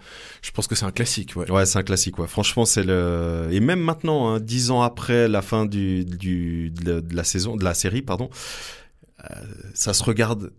[0.42, 1.35] je pense que c'est un classique.
[1.37, 1.50] Ouais.
[1.50, 2.18] Ouais, c'est un classique.
[2.18, 2.26] Ouais.
[2.28, 6.92] Franchement, c'est le et même maintenant, hein, dix ans après la fin du, du de,
[6.92, 8.31] la- de la saison, de la série, pardon,
[9.31, 9.35] euh,
[9.74, 10.52] ça se regarde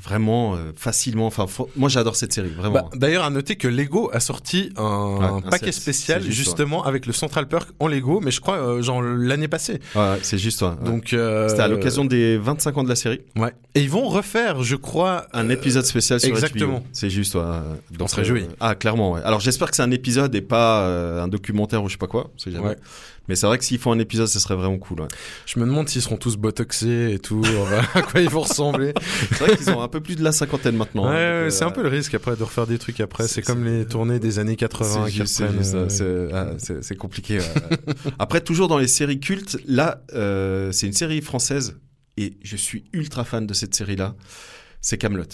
[0.00, 1.26] vraiment euh, facilement.
[1.26, 2.74] Enfin, faut- moi, j'adore cette série, vraiment.
[2.74, 4.82] Bah, D'ailleurs, à noter que Lego a sorti un,
[5.18, 8.40] Ouais, un paquet set, spécial juste, justement avec le Central Perk en Lego, mais je
[8.40, 9.80] crois euh, genre l'année passée.
[9.94, 10.62] Ouais, c'est juste.
[10.62, 10.84] ouais, ouais.
[10.84, 13.52] Donc euh, c'était à l'occasion des 25 ans de la série, Ouais.
[13.74, 16.82] Et ils vont refaire, je crois, un euh, épisode spécial sur exactement.
[16.92, 17.34] C'est juste.
[17.34, 17.42] Ouais.
[17.98, 18.46] On se réjouit.
[18.60, 19.12] ah, clairement.
[19.12, 19.20] Ouais.
[19.24, 22.06] Alors, j'espère que c'est un épisode et pas euh, un documentaire ou je sais pas
[22.06, 22.30] quoi.
[22.46, 22.58] jamais.
[22.60, 22.76] Ouais.
[23.28, 25.02] Mais c'est vrai que s'ils font un épisode, ce serait vraiment cool.
[25.02, 25.08] Ouais.
[25.46, 28.92] Je me demande s'ils seront tous botoxés et tout, euh, à quoi ils vont ressembler.
[29.30, 31.08] C'est vrai qu'ils ont un peu plus de la cinquantaine maintenant.
[31.08, 33.28] Ouais, hein, donc, c'est euh, un peu le risque après de refaire des trucs après.
[33.28, 37.38] C'est comme les tournées des années 80 C'est euh, ah, compliqué.
[38.18, 41.76] Après, toujours dans les séries cultes, là, euh, c'est une série française
[42.16, 44.14] et je suis ultra fan de cette série-là.
[44.80, 45.24] C'est Camelot.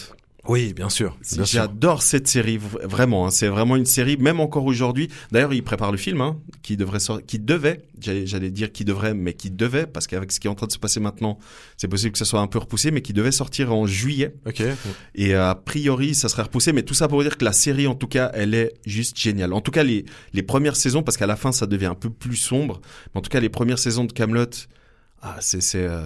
[0.49, 1.17] Oui, bien sûr.
[1.35, 1.61] Bien sûr.
[1.61, 3.27] J'adore cette série, vraiment.
[3.27, 3.31] hein.
[3.31, 5.09] c'est vraiment une série, même encore aujourd'hui.
[5.31, 8.87] D'ailleurs, il prépare le film, hein, qui devrait sortir, qui devait, j'allais j'allais dire qui
[8.87, 11.39] devrait, mais qui devait, parce qu'avec ce qui est en train de se passer maintenant,
[11.77, 14.35] c'est possible que ça soit un peu repoussé, mais qui devait sortir en juillet.
[14.47, 14.63] Ok.
[15.15, 16.73] Et a priori, ça serait repoussé.
[16.73, 19.53] Mais tout ça pour dire que la série, en tout cas, elle est juste géniale.
[19.53, 22.09] En tout cas, les, les premières saisons, parce qu'à la fin, ça devient un peu
[22.09, 22.81] plus sombre.
[23.15, 24.47] Mais en tout cas, les premières saisons de Camelot,
[25.21, 26.01] ah, c'est, c'est, euh,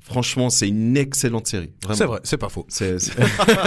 [0.00, 1.70] franchement, c'est une excellente série.
[1.82, 1.96] Vraiment.
[1.98, 2.64] C'est vrai, c'est pas faux.
[2.68, 3.12] C'est, c'est-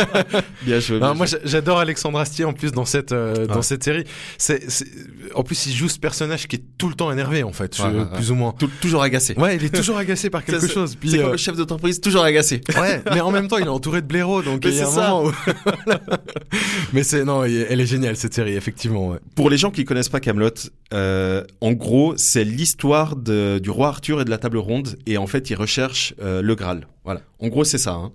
[0.65, 0.95] bien joué.
[0.99, 1.39] Non, bien moi joué.
[1.45, 4.03] j'adore Alexandre Astier en plus dans cette euh, dans cette série.
[4.39, 4.87] C'est c'est-
[5.35, 7.77] en plus il joue ce personnage qui est tout le temps énervé en fait,
[8.15, 8.53] plus ou moins.
[8.57, 9.35] Tou- toujours agacé.
[9.37, 10.95] Ouais, il est toujours agacé par quelque chose.
[10.95, 12.61] Puis, c'est comme euh, le chef d'entreprise, toujours agacé.
[12.79, 14.87] Ouais, mais en même temps, il est entouré de blaireaux, donc Mais il y a
[14.87, 15.09] un c'est ça.
[15.09, 15.33] moment où...
[16.93, 19.09] mais c'est non, elle est géniale cette série, effectivement.
[19.09, 19.17] Ouais.
[19.35, 20.49] Pour les gens qui connaissent pas Camelot,
[20.91, 25.27] en gros, c'est l'histoire de- du roi Arthur et de la table ronde, et en
[25.27, 26.87] fait, il recherche euh, le Graal.
[27.03, 27.21] Voilà.
[27.39, 27.93] En gros, c'est ça.
[27.93, 28.11] hein.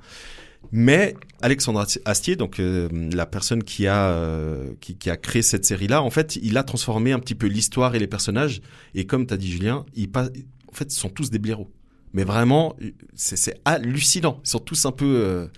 [0.73, 5.65] Mais Alexandre Asti- Astier, donc euh, la personne qui a euh, qui, a créé cette
[5.65, 8.63] série-là, en fait, il a transformé un petit peu l'histoire et les personnages.
[8.95, 10.29] Et comme t'as dit Julien, ils pas,
[10.69, 11.71] en fait, ce sont tous des blaireaux.
[12.15, 12.77] Mais vraiment,
[13.15, 14.41] c'est hallucinant.
[14.45, 15.49] Ils sont tous un peu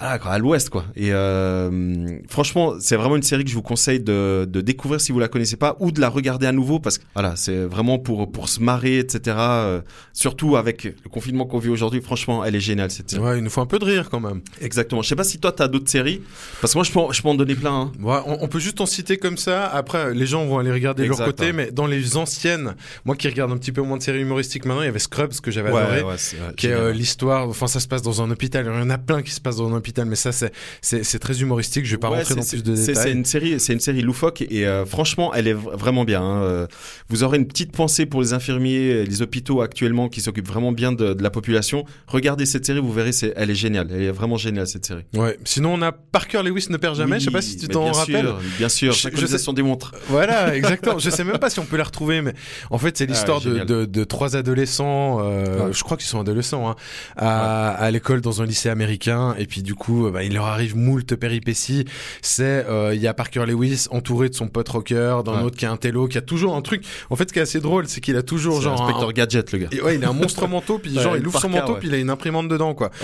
[0.00, 0.84] ah, à l'ouest, quoi.
[0.96, 5.12] Et euh, franchement, c'est vraiment une série que je vous conseille de, de découvrir si
[5.12, 7.98] vous la connaissez pas ou de la regarder à nouveau parce que voilà, c'est vraiment
[7.98, 9.36] pour pour se marrer, etc.
[9.38, 9.80] Euh,
[10.12, 13.22] surtout avec le confinement qu'on vit aujourd'hui, franchement, elle est géniale cette série.
[13.22, 14.40] ouais, il nous faut un peu de rire quand même.
[14.60, 15.02] Exactement.
[15.02, 16.20] Je sais pas si toi t'as d'autres séries
[16.60, 17.74] parce que moi je peux je peux en donner plein.
[17.74, 17.92] Hein.
[18.00, 19.66] Ouais, on, on peut juste en citer comme ça.
[19.66, 23.28] Après, les gens vont aller regarder de leur côté, mais dans les anciennes, moi qui
[23.28, 25.68] regarde un petit peu moins de séries humoristiques maintenant, il y avait Scrubs que j'avais
[25.68, 26.02] adoré.
[26.02, 28.78] ouais, c'est ouais, Qui est euh, l'histoire, enfin ça se passe dans un hôpital, il
[28.78, 31.84] y en a plein qui se passent dans un, l'hôpital, mais ça c'est très humoristique.
[31.84, 32.94] Je vais pas Ouais, rentrer dans plus de détails.
[32.96, 36.22] C'est une série, c'est une série loufoque et euh, franchement, elle est vraiment bien.
[36.22, 36.42] hein.
[36.42, 36.66] Euh,
[37.10, 40.72] Vous aurez une petite pensée pour les infirmiers, et les hôpitaux actuellement qui s'occupent vraiment
[40.72, 41.84] bien de, de la population.
[42.06, 43.88] Regardez cette série, vous verrez, elle est géniale.
[43.92, 45.04] Elle est vraiment géniale cette série.
[45.14, 45.36] Ouais.
[45.44, 47.14] Sinon, on a Parker Lewis ne perd jamais.
[47.16, 48.24] Oui, je sais pas si tu t'en rappelles.
[48.26, 49.92] Sûr, bien sûr, Je- je synchronisation des montres.
[50.08, 50.98] Voilà, exactement.
[50.98, 52.32] je sais même pas si on peut la retrouver, mais
[52.70, 53.66] en fait, c'est l'histoire Ah, de, génial.
[53.66, 55.18] de, de trois adolescents.
[55.20, 55.72] Euh, Ouais.
[55.72, 56.76] Je crois qu'ils sont adolescents, hein,
[57.16, 59.34] à, à l'école dans un lycée américain.
[59.38, 61.84] Et puis du coup, euh, bah, il leur arrive moult péripéties.
[62.22, 65.42] C'est euh, il y a Parker Lewis entouré de son pote rocker, d'un Ouais.
[65.42, 66.84] autre qui a un télo, qui a toujours un truc.
[67.10, 69.52] En fait, ce qui est assez drôle, c'est qu'il a toujours genre un- inspecteur gadget,
[69.52, 69.68] le gars.
[69.72, 71.88] Et ouais, il a un monstre manteau, puis Ouais, genre il ouvre son manteau, puis
[71.88, 72.90] il a une imprimante dedans, quoi.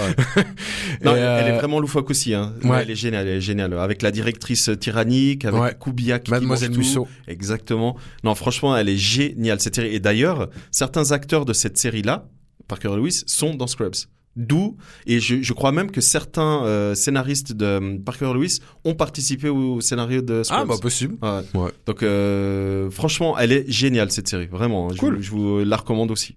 [1.04, 2.34] Non, elle est euh, vraiment loufoque aussi.
[2.34, 2.54] Hein.
[2.64, 2.82] ouais.
[2.82, 3.72] Elle est géniale, elle est géniale.
[3.78, 6.70] Avec la directrice tyrannique, avec qui Mademoiselle.
[6.76, 7.06] Musso.
[7.28, 7.96] Exactement.
[8.24, 9.94] Non, franchement, elle est géniale cette série.
[9.94, 12.26] Et d'ailleurs, certains acteurs de cette série-là,
[12.68, 13.94] Parker Lewis, sont dans Scrubs.
[14.40, 14.76] D'où,
[15.06, 19.50] et je, je crois même que certains euh, scénaristes de euh, Parker Lewis ont participé
[19.50, 20.60] au scénario de Scrubs.
[20.62, 21.16] Ah bah possible.
[21.22, 21.60] Ouais.
[21.60, 21.70] Ouais.
[21.84, 24.88] Donc euh, franchement, elle est géniale cette série, vraiment.
[24.90, 25.20] Je, Cool.
[25.20, 26.36] je vous la recommande aussi.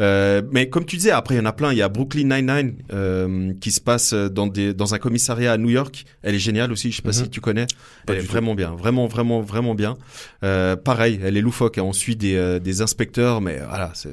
[0.00, 1.72] Euh, mais comme tu disais, après il y en a plein.
[1.72, 5.58] Il y a Brooklyn Nine-Nine euh, qui se passe dans des dans un commissariat à
[5.58, 6.04] New York.
[6.22, 6.90] Elle est géniale aussi.
[6.92, 7.14] Je sais pas Mhm.
[7.24, 7.66] si tu connais.
[8.06, 8.28] Pas elle est tout.
[8.28, 9.96] vraiment bien, vraiment vraiment vraiment bien.
[10.44, 11.78] Euh, pareil, elle est loufoque.
[11.78, 11.82] hein.
[11.84, 14.10] On suit des euh, des inspecteurs, mais voilà, c'est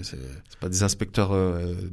[0.60, 1.34] pas des inspecteurs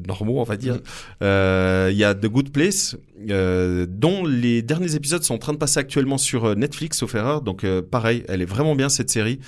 [0.06, 0.74] normaux, on va dire.
[1.20, 1.90] Mhm.
[1.90, 5.80] Il y a The Good Place, dont les derniers épisodes sont en train de passer
[5.80, 7.42] actuellement sur Netflix, sauf erreur.
[7.42, 9.38] Donc pareil, elle est vraiment bien cette série.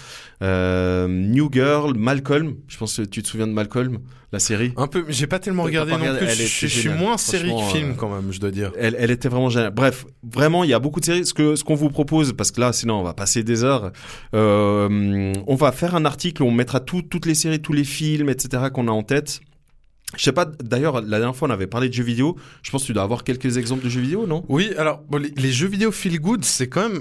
[0.43, 2.57] New Girl, Malcolm.
[2.69, 3.99] Je pense que tu te souviens de Malcolm,
[4.35, 4.73] la série.
[4.77, 6.45] Un peu, j'ai pas tellement regardé pas non regardé, plus.
[6.59, 8.73] Je, suis moins série que film euh, quand même, je dois dire.
[8.77, 9.71] Elle, elle était vraiment géniale.
[9.71, 11.25] Bref, vraiment, il y a beaucoup de séries.
[11.25, 13.93] Ce que ce qu'on vous propose, parce que là, sinon, on va passer des heures.
[14.35, 17.85] Euh, on va faire un article où on mettra tout, toutes les séries, tous les
[17.85, 18.65] films, etc.
[18.73, 19.41] qu'on a en tête.
[20.17, 20.45] Je sais pas.
[20.45, 22.37] D'ailleurs, la dernière fois, on avait parlé de jeux vidéo.
[22.63, 24.45] Je pense que tu dois avoir quelques exemples de jeux vidéo, non?
[24.49, 27.01] Oui, alors bon, les, les jeux vidéo feel good, c'est quand même,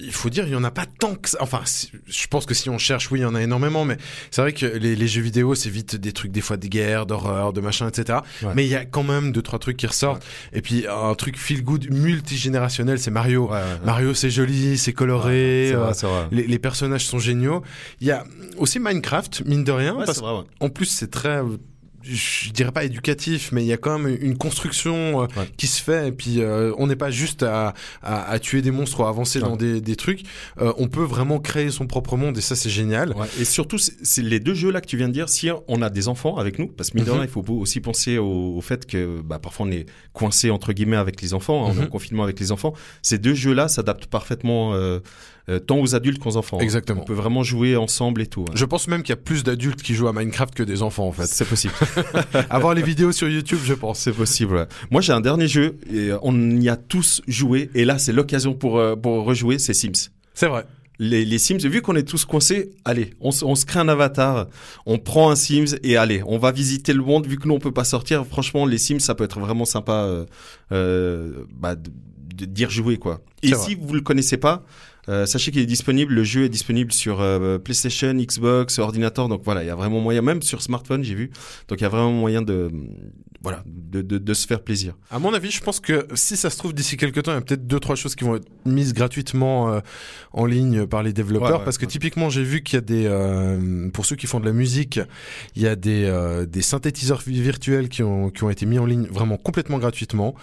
[0.00, 1.38] il faut dire, il y en a pas tant que ça.
[1.40, 3.96] Enfin, si- je pense que si on cherche, oui, il y en a énormément, mais
[4.30, 7.06] c'est vrai que les, les jeux vidéo, c'est vite des trucs des fois de guerre,
[7.06, 8.20] d'horreur, de machin, etc.
[8.42, 8.52] Ouais.
[8.54, 10.24] Mais il y a quand même deux trois trucs qui ressortent.
[10.52, 13.50] Et puis un truc feel good multigénérationnel, c'est Mario.
[13.84, 15.66] Mario, c'est joli, c'est coloré.
[15.70, 16.26] c'est euh, vrai, c'est vrai.
[16.30, 17.62] les, les personnages sont géniaux.
[18.00, 18.24] Il y a
[18.56, 21.56] aussi Minecraft, mine de rien, parce c'est vrai, en plus, c'est très, euh,
[22.02, 25.48] je dirais pas éducatif, mais il y a quand même une construction euh, Ouais.
[25.56, 26.08] qui se fait.
[26.08, 29.08] Et puis, euh, on n'est pas juste à, à, à tuer des monstres ou à
[29.08, 29.48] avancer Ouais.
[29.48, 30.22] dans des, des trucs.
[30.60, 33.10] Euh, on peut vraiment créer son propre monde et ça, c'est génial.
[33.16, 35.28] Ouais, Et surtout, c'est les deux jeux là que tu viens de dire.
[35.28, 37.16] Si on a des enfants avec nous, parce que mine de Mhm.
[37.18, 40.72] rien, il faut aussi penser au, au fait que bah, parfois on est coincé entre
[40.72, 41.84] guillemets avec les enfants, hein, on est Mhm.
[41.84, 42.74] en confinement avec les enfants.
[43.02, 44.72] Ces deux jeux là s'adaptent parfaitement
[45.48, 46.58] euh, tant aux adultes qu'aux enfants.
[46.58, 46.62] hein.
[46.62, 47.02] Exactement.
[47.02, 48.44] On peut vraiment jouer ensemble et tout.
[48.48, 48.52] hein.
[48.54, 51.06] Je pense même qu'il y a plus d'adultes qui jouent à Minecraft que des enfants,
[51.08, 51.26] en fait.
[51.26, 51.74] C'est possible.
[52.50, 53.98] Avoir les vidéos sur YouTube, je pense.
[54.00, 54.54] C'est possible.
[54.54, 54.66] ouais.
[54.90, 57.70] Moi, j'ai un dernier jeu et euh, on y a tous joué.
[57.74, 59.58] Et là, c'est l'occasion pour euh, pour rejouer.
[59.58, 60.10] C'est Sims.
[60.34, 60.64] C'est vrai.
[60.98, 63.88] Les, les Sims, vu qu'on est tous coincés, allez, on, se- on se crée un
[63.88, 64.46] avatar,
[64.86, 67.26] on prend un Sims et allez, on va visiter le monde.
[67.26, 70.04] Vu que nous on peut pas sortir, franchement, les Sims, ça peut être vraiment sympa
[70.04, 70.26] euh,
[70.70, 71.90] euh, bah, de,
[72.36, 73.20] de d'y rejouer quoi.
[73.42, 74.64] Et si vous le connaissez pas,
[75.08, 76.14] euh, sachez qu'il est disponible.
[76.14, 79.28] Le jeu est disponible sur euh, PlayStation, Xbox, ordinateur.
[79.28, 81.30] Donc voilà, il y a vraiment moyen, même sur smartphone, j'ai vu.
[81.68, 82.70] Donc il y a vraiment moyen de
[83.42, 84.94] voilà de, de, de se faire plaisir.
[85.10, 87.38] À mon avis, je pense que si ça se trouve d'ici quelques temps, il y
[87.38, 89.80] a peut-être deux trois choses qui vont être mises gratuitement euh,
[90.32, 91.48] en ligne par les développeurs.
[91.50, 91.90] Ouais, ouais, parce que ouais.
[91.90, 95.00] typiquement, j'ai vu qu'il y a des, euh, pour ceux qui font de la musique,
[95.56, 98.78] il y a des euh, des synthétiseurs vi- virtuels qui ont qui ont été mis
[98.78, 100.34] en ligne vraiment complètement gratuitement.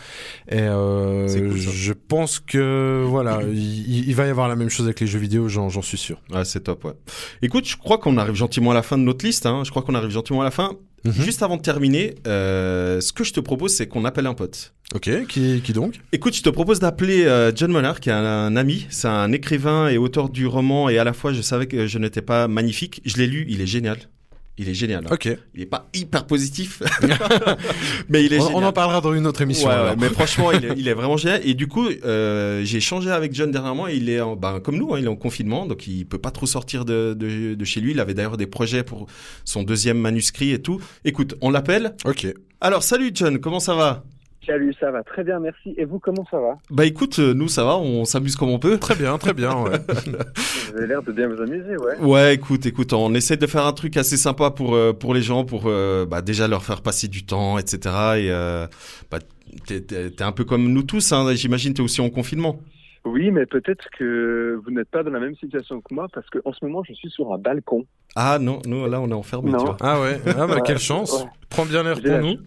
[0.49, 4.85] Et euh, cool, je pense que voilà, il, il va y avoir la même chose
[4.85, 6.21] avec les jeux vidéo, j'en j'en suis sûr.
[6.33, 6.93] Ah, c'est top, ouais.
[7.41, 9.45] Écoute, je crois qu'on arrive gentiment à la fin de notre liste.
[9.45, 9.63] Hein.
[9.63, 10.73] Je crois qu'on arrive gentiment à la fin.
[11.05, 11.13] Mhm.
[11.13, 14.73] Juste avant de terminer, euh, ce que je te propose, c'est qu'on appelle un pote.
[14.93, 15.99] Ok, qui qui donc?
[16.11, 18.87] Écoute, je te propose d'appeler euh, John Monard, qui est un, un ami.
[18.89, 21.97] C'est un écrivain et auteur du roman, et à la fois, je savais que je
[21.99, 23.01] n'étais pas magnifique.
[23.05, 23.97] Je l'ai lu, il est génial.
[24.61, 25.05] Il est génial.
[25.05, 25.13] hein.
[25.13, 25.29] Ok.
[25.55, 26.83] Il est pas hyper positif,
[28.09, 28.63] mais il est On, génial.
[28.63, 29.69] on en parlera dans une autre émission.
[29.69, 31.41] Ouais, mais franchement, il est, il est vraiment génial.
[31.47, 33.87] Et du coup, euh, j'ai échangé avec John dernièrement.
[33.87, 36.17] Et il est, en, ben, comme nous, hein, il est en confinement, donc il peut
[36.17, 37.91] pas trop sortir de, de, de chez lui.
[37.91, 39.07] Il avait d'ailleurs des projets pour
[39.45, 40.81] son deuxième manuscrit et tout.
[41.05, 41.95] Écoute, on l'appelle.
[42.05, 42.27] Ok.
[42.61, 44.03] Alors, salut John, comment ça va?
[44.49, 45.75] Salut, ça va très bien, merci.
[45.77, 46.57] Et vous, comment ça va?
[46.71, 48.79] Bah écoute, euh, nous ça va, on s'amuse comme on peut.
[48.79, 49.55] Très bien, très bien.
[49.61, 49.77] Ouais.
[50.71, 51.99] Vous avez l'air de bien vous amuser, ouais.
[51.99, 55.21] Ouais, écoute, écoute, on essaie de faire un truc assez sympa pour euh, pour les
[55.21, 57.77] gens, pour euh, bah, déjà leur faire passer du temps, etc.
[58.17, 58.65] Et euh,
[59.11, 59.19] bah,
[59.67, 59.83] t'es,
[60.23, 62.59] un peu comme nous tous, hein, j'imagine, t'es aussi en confinement.
[63.05, 66.51] Oui, mais peut-être que vous n'êtes pas dans la même situation que moi parce qu'en
[66.53, 67.85] ce moment, je suis sur un balcon.
[68.15, 69.59] Ah non, nous là on est enfermés, Non.
[69.59, 69.77] tu vois.
[69.81, 70.19] Ah ouais.
[70.25, 71.21] Ah bah Ouais, quelle chance.
[71.23, 71.29] ouais.
[71.49, 72.37] Prends bien l'air pour la- nous.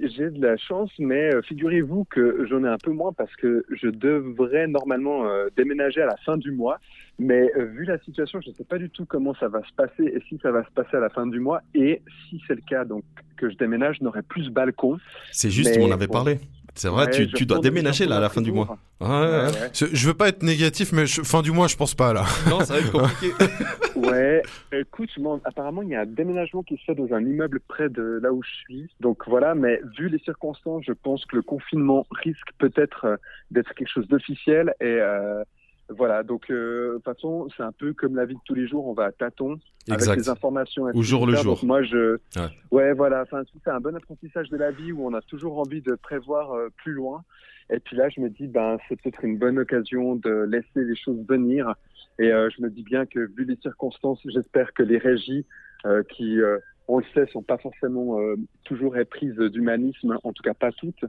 [0.00, 3.64] J'ai de la chance, mais euh, figurez-vous que j'en ai un peu moins parce que
[3.70, 6.78] je devrais normalement euh, déménager à la fin du mois.
[7.18, 9.72] Mais euh, vu la situation, je ne sais pas du tout comment ça va se
[9.74, 11.62] passer et si ça va se passer à la fin du mois.
[11.74, 13.04] Et si c'est le cas, donc
[13.36, 14.98] que je déménage, je n'aurai plus ce balcon.
[15.32, 16.14] C'est juste, Mais on en avait bon.
[16.14, 16.38] parlé.
[16.76, 18.78] C'est vrai, Ouais, tu, dois déménager là à la fin du mois.
[19.00, 19.44] Ouais, ouais, ouais.
[19.46, 22.12] Ouais, Ce- Je veux pas être négatif, mais je- fin du mois, je pense pas
[22.12, 22.24] là.
[22.50, 23.32] Non, ça va être compliqué.
[23.96, 25.08] Ouais, écoute,
[25.44, 28.30] apparemment, il y a un déménagement qui se fait dans un immeuble près de là
[28.30, 28.90] où je suis.
[29.00, 33.16] Donc voilà, mais vu les circonstances, je pense que le confinement risque peut-être euh,
[33.50, 34.74] d'être quelque chose d'officiel.
[34.80, 35.42] Et euh,
[35.88, 38.66] voilà, donc euh, de toute façon, c'est un peu comme la vie de tous les
[38.66, 40.28] jours, on va à tâtons avec les exact.
[40.28, 40.84] informations.
[40.92, 41.54] Au jour le jour.
[41.54, 42.48] Donc moi, je, Ouais.
[42.72, 45.82] ouais, voilà, enfin, c'est un bon apprentissage de la vie où on a toujours envie
[45.82, 47.22] de prévoir euh, plus loin.
[47.70, 50.96] Et puis là, je me dis, ben, c'est peut-être une bonne occasion de laisser les
[50.96, 51.74] choses venir.
[52.18, 55.44] Et euh, je me dis bien que, vu les circonstances, j'espère que les régies,
[55.84, 60.42] euh, qui, euh, on le sait, sont pas forcément euh, toujours éprises d'humanisme, en tout
[60.42, 61.04] cas pas toutes.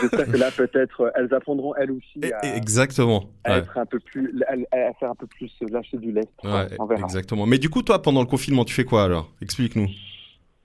[0.00, 3.24] J'espère que là, peut-être, euh, elles apprendront elles aussi à, Exactement.
[3.44, 3.58] à Ouais.
[3.58, 6.28] être un peu plus, à, à faire un peu plus lâcher du lest.
[6.44, 7.02] Ouais, on verra.
[7.02, 7.46] exactement.
[7.46, 9.32] Mais du coup, toi, pendant le confinement, tu fais quoi alors?
[9.42, 9.88] Explique-nous.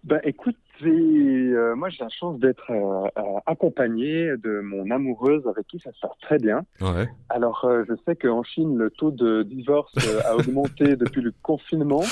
[0.04, 5.68] Ben, écoute, euh, moi j'ai la chance d'être euh, euh, accompagné de mon amoureuse avec
[5.68, 6.64] qui ça se passe très bien.
[6.82, 7.08] Ouais.
[7.30, 11.32] Alors, euh, je sais qu'en Chine, le taux de divorce euh, a augmenté depuis le
[11.42, 12.04] confinement.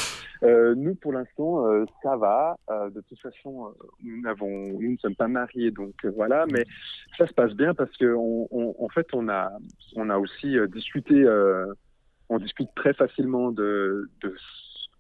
[0.44, 2.58] Euh, nous, pour l'instant, euh, ça va.
[2.70, 6.46] Euh, de toute façon, nous n'avons, nous ne sommes pas mariés, donc voilà.
[6.52, 6.64] Mais
[7.18, 9.52] ça se passe bien parce que, on, on- en fait, on a,
[9.96, 11.16] on a aussi discuté.
[11.16, 11.66] euh,
[12.34, 14.34] on discute très facilement de, de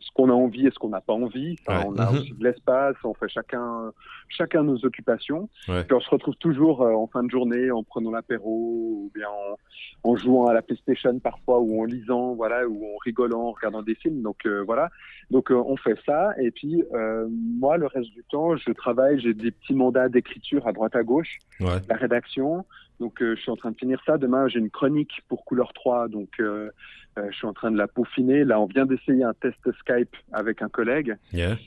[0.01, 1.55] ce qu'on a envie et ce qu'on n'a pas envie.
[1.65, 1.85] Enfin, Ouais.
[1.89, 2.17] On a Mhm.
[2.17, 2.95] aussi de l'espace.
[3.03, 3.91] On fait chacun,
[4.29, 5.47] chacun nos occupations.
[5.67, 5.83] Ouais.
[5.83, 9.27] Puis on se retrouve toujours euh, en fin de journée en prenant l'apéro ou bien
[9.29, 13.51] en, en jouant à la PlayStation parfois ou en lisant, voilà, ou en rigolant, en
[13.51, 14.21] regardant des films.
[14.21, 14.89] Donc euh, voilà.
[15.29, 16.31] Donc euh, on fait ça.
[16.41, 19.19] Et puis euh, moi, le reste du temps, je travaille.
[19.21, 21.79] J'ai des petits mandats d'écriture à droite à gauche, Ouais.
[21.89, 22.65] la rédaction.
[23.01, 24.17] Donc euh, je suis en train de finir ça.
[24.17, 26.07] Demain, j'ai une chronique pour Couleur 3.
[26.07, 26.69] Donc euh,
[27.17, 28.43] euh, je suis en train de la peaufiner.
[28.45, 31.17] Là, on vient d'essayer un test Skype avec un collègue.
[31.33, 31.57] Yeah.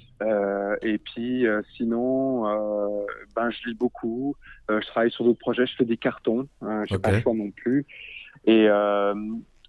[0.83, 1.45] Et puis
[1.77, 2.45] sinon,
[3.37, 4.35] ben je lis beaucoup.
[4.71, 5.67] Je travaille sur d'autres projets.
[5.67, 6.49] Je fais des cartons.
[6.63, 7.03] Euh, J'ai Ok.
[7.03, 7.85] pas le choix non plus.
[8.47, 8.63] Et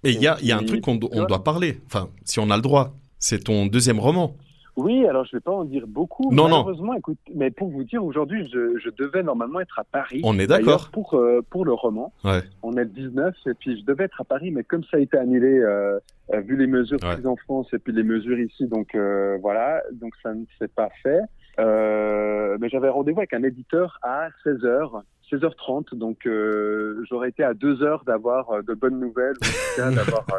[0.03, 1.79] il y a, il y a un truc qu'on do- doit parler.
[1.87, 2.93] Enfin, si on a le droit.
[3.17, 4.35] C'est ton deuxième roman.
[4.77, 6.31] Oui, alors je vais pas en dire beaucoup.
[6.33, 6.57] Non, non.
[6.63, 10.21] Malheureusement, écoute, mais pour vous dire, aujourd'hui, je, je devais normalement être à Paris.
[10.23, 10.89] On est d'accord.
[10.91, 12.41] Pour euh, pour le roman, Ouais.
[12.63, 14.99] on est le 19 et puis je devais être à Paris, mais comme ça a
[14.99, 15.99] été annulé euh,
[16.33, 17.13] euh, vu les mesures Ouais.
[17.13, 20.67] prises en France et puis les mesures ici, donc euh, voilà, donc ça ne s'est
[20.67, 21.19] pas fait.
[21.57, 27.53] Euh, mais j'avais rendez-vous avec un éditeur à 16h, 16h30, donc euh, j'aurais été à
[27.53, 29.35] deux heures d'avoir de bonnes nouvelles,
[29.77, 30.25] d'avoir.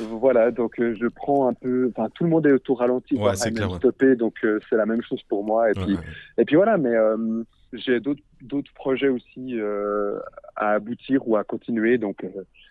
[0.00, 1.90] voilà, donc euh, je prends un peu.
[1.96, 3.76] Enfin, tout le monde est auto ralenti, Ouais, voire c'est ouais.
[3.76, 5.70] stoppé, donc euh, c'est la même chose pour moi.
[5.70, 5.96] Et puis,
[6.38, 9.56] et puis voilà, mais euh, j'ai d'autres d'autres projets aussi
[10.56, 12.24] à aboutir ou à continuer, donc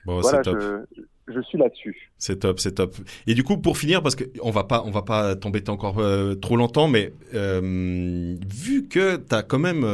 [0.05, 0.61] Bon, voilà, c'est top.
[0.97, 2.09] je, je suis là-dessus.
[2.17, 2.95] C'est top, c'est top.
[3.27, 6.01] Et du coup, pour finir, parce que on va pas, on va pas t'embêter encore
[6.41, 9.85] trop longtemps, mais vu que tu as quand même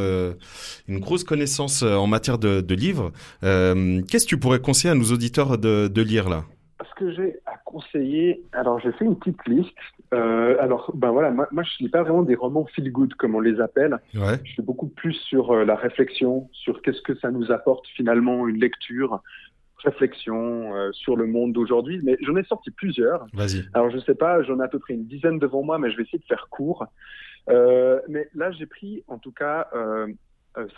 [0.88, 3.10] une grosse connaissance en matière de, de livres,
[3.42, 6.44] qu'est-ce que tu pourrais conseiller à nos auditeurs de, de lire là?
[6.94, 9.74] Ce que j'ai à conseiller, alors j'ai fait une petite liste.
[10.12, 13.34] Euh, alors, ben voilà, moi, moi je lis pas vraiment des romans feel good comme
[13.34, 13.98] on les appelle.
[14.14, 14.38] Ouais.
[14.44, 18.46] Je suis beaucoup plus sur euh, la réflexion, sur qu'est-ce que ça nous apporte finalement
[18.46, 19.22] une lecture,
[19.78, 22.00] réflexion euh, sur le monde d'aujourd'hui.
[22.04, 23.26] Mais j'en ai sorti plusieurs.
[23.32, 23.64] Vas-y.
[23.74, 25.96] Alors je sais pas, j'en ai à peu près une dizaine devant moi, mais je
[25.96, 26.86] vais essayer de faire court.
[27.48, 29.68] Mais là j'ai pris en tout cas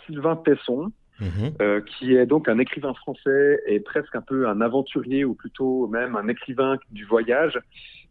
[0.05, 1.53] Sylvain Tesson, Mhm.
[1.61, 5.87] euh, qui est donc un écrivain français et presque un peu un aventurier ou plutôt
[5.87, 7.59] même un écrivain du voyage,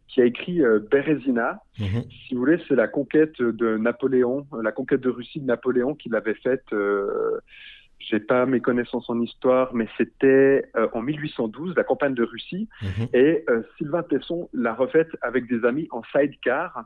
[0.07, 1.59] qui a écrit euh, Bérésina.
[1.79, 2.03] Mhm.
[2.27, 5.95] Si vous voulez, c'est la conquête de Napoléon, euh, la conquête de Russie de Napoléon
[5.95, 6.63] qu'il avait faite.
[6.73, 7.39] Euh,
[7.99, 12.69] j'ai pas mes connaissances en histoire, mais c'était euh, en 1812, la campagne de Russie.
[12.81, 13.07] Mhm.
[13.13, 16.85] Et euh, Sylvain Tesson l'a refaite avec des amis en sidecar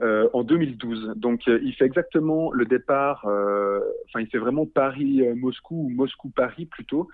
[0.00, 1.12] euh, en 2012.
[1.16, 7.08] Donc il fait exactement le départ, enfin il fait vraiment Paris-Moscou ou Moscou-Paris plutôt,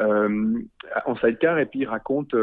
[0.00, 2.34] en sidecar et puis il raconte...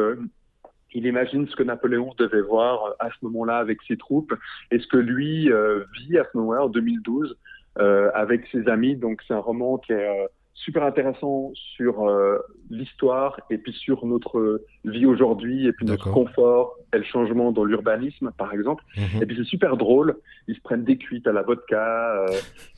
[0.94, 4.34] il imagine ce que Napoléon devait voir à ce moment-là avec ses troupes
[4.72, 7.38] et ce que lui euh, vit à ce moment-là en 2012
[7.78, 8.96] euh, avec ses amis.
[8.96, 10.28] Donc c'est un roman qui est euh,
[10.58, 12.40] super intéressant sur euh,
[12.70, 17.66] l'histoire et puis sur notre vie aujourd'hui et puis notre confort et le changement dans
[17.66, 18.84] l'urbanisme par exemple.
[18.98, 19.22] Mhm.
[19.22, 20.16] Et puis c'est super drôle.
[20.48, 22.24] Ils se prennent des cuites à la vodka.
[22.24, 22.28] euh,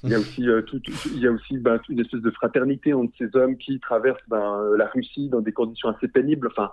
[0.03, 2.31] il y a aussi, euh, tout, tout- il y a aussi ben, une espèce de
[2.31, 6.47] fraternité entre ces hommes qui traversent ben, la Russie dans des conditions assez pénibles.
[6.47, 6.71] Enfin,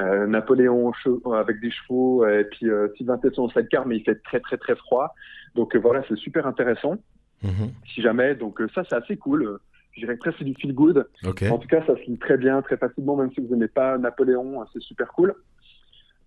[0.00, 0.92] euh, Napoléon
[1.34, 4.56] avec des chevaux et puis euh, Sylvain Tesson en sidecar, mais il fait très très
[4.56, 5.14] très froid.
[5.56, 6.96] Donc euh, voilà, c'est super intéressant.
[7.42, 7.72] Mhm.
[7.92, 8.34] si jamais.
[8.36, 9.58] Donc ça, c'est assez cool.
[9.94, 11.06] Je dirais que c'est du feel good.
[11.50, 13.96] En tout cas, ça se lit très bien, très facilement, même si vous n'aimez pas
[13.98, 15.34] Napoléon, hein, c'est super cool.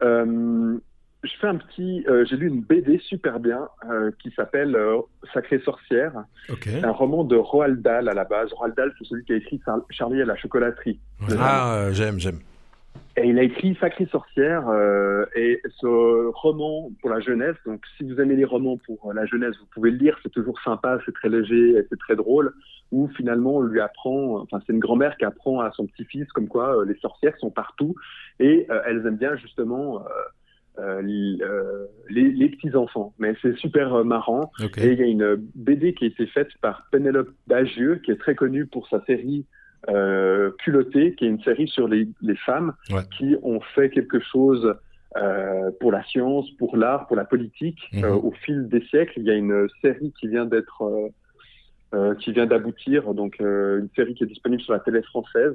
[0.04, 0.78] Euh,
[1.24, 5.00] je fais un petit, euh, j'ai lu une BD super bien euh, qui s'appelle euh,
[5.34, 6.14] Sacrée sorcière.
[6.80, 8.54] C'est un roman de Roald Dahl à la base.
[8.54, 11.00] Roald Dahl, c'est celui qui a écrit Char- Charlie à la chocolaterie.
[11.40, 12.40] Ah, j'aime, j'aime.
[13.18, 17.56] Et il a écrit Sacrée sorcière euh, et ce roman pour la jeunesse.
[17.66, 20.18] Donc, si vous aimez les romans pour la jeunesse, vous pouvez le lire.
[20.22, 22.54] C'est toujours sympa, c'est très léger, c'est très drôle.
[22.92, 26.48] Où finalement on lui apprend, enfin c'est une grand-mère qui apprend à son petit-fils comme
[26.48, 27.96] quoi euh, les sorcières sont partout
[28.40, 30.06] et euh, elles aiment bien justement
[30.80, 31.02] euh,
[31.42, 33.14] euh, les, les petits enfants.
[33.18, 34.52] Mais c'est super euh, marrant.
[34.78, 38.18] Et il y a une BD qui a été faite par Pénélope Bagieux, qui est
[38.18, 39.46] très connue pour sa série
[39.90, 40.70] euh, qui
[41.26, 43.02] est une série sur les, les femmes Ouais.
[43.18, 44.76] qui ont fait quelque chose
[45.16, 47.80] euh, pour la science, pour l'art, pour la politique.
[47.94, 48.04] Mhm.
[48.04, 50.84] Euh, au fil des siècles, il y a une série qui vient d'être,
[51.94, 55.54] euh, qui vient d'aboutir, donc une série qui est disponible sur la télé française,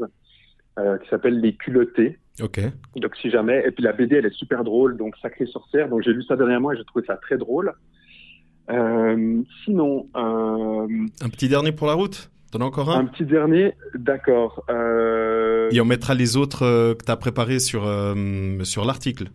[1.02, 2.18] qui s'appelle Les Culottés.
[2.42, 2.60] Ok.
[2.96, 5.88] Donc si jamais, et puis la BD elle est super drôle, donc Sacrée sorcière.
[5.90, 7.72] Donc j'ai lu ça dernièrement et j'ai trouvé ça très drôle.
[9.64, 12.30] Sinon, Un petit dernier pour la route?
[12.53, 14.64] T'en as encore un un petit dernier, d'accord.
[14.70, 19.28] Euh, Et on mettra les autres euh, que t'as préparés sur euh, sur l'article.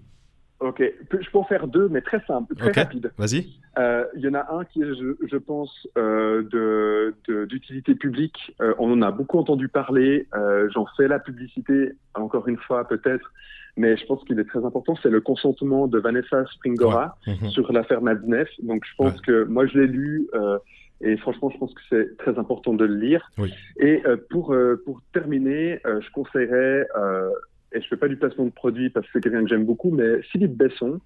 [0.59, 2.75] ok, je peux en faire deux, mais très simple, très Ok.
[2.75, 3.11] rapide.
[3.17, 3.47] Vas-y.
[3.79, 7.95] Euh, Il y en a un qui est, je, je pense, euh, de de- d'utilité
[7.95, 8.55] publique.
[8.61, 10.27] Euh, on en a beaucoup entendu parler.
[10.35, 13.31] Euh, J'en fais la publicité, encore une fois peut-être,
[13.77, 14.95] mais je pense qu'il est très important.
[15.01, 17.17] C'est le consentement de Vanessa Springora.
[17.27, 17.49] Mhm.
[17.49, 18.49] sur l'affaire Madnef.
[18.61, 19.21] Donc je pense Ouais.
[19.25, 20.57] que moi je l'ai lu euh,
[21.01, 23.29] et franchement je pense que c'est très important de le lire.
[23.37, 23.53] Oui.
[23.79, 27.29] Et euh, pour euh, pour terminer, euh, je conseillerais euh,
[27.73, 29.91] et je fais pas du placement de produit parce que c'est quelqu'un que j'aime beaucoup,
[29.91, 30.99] mais Philippe Besson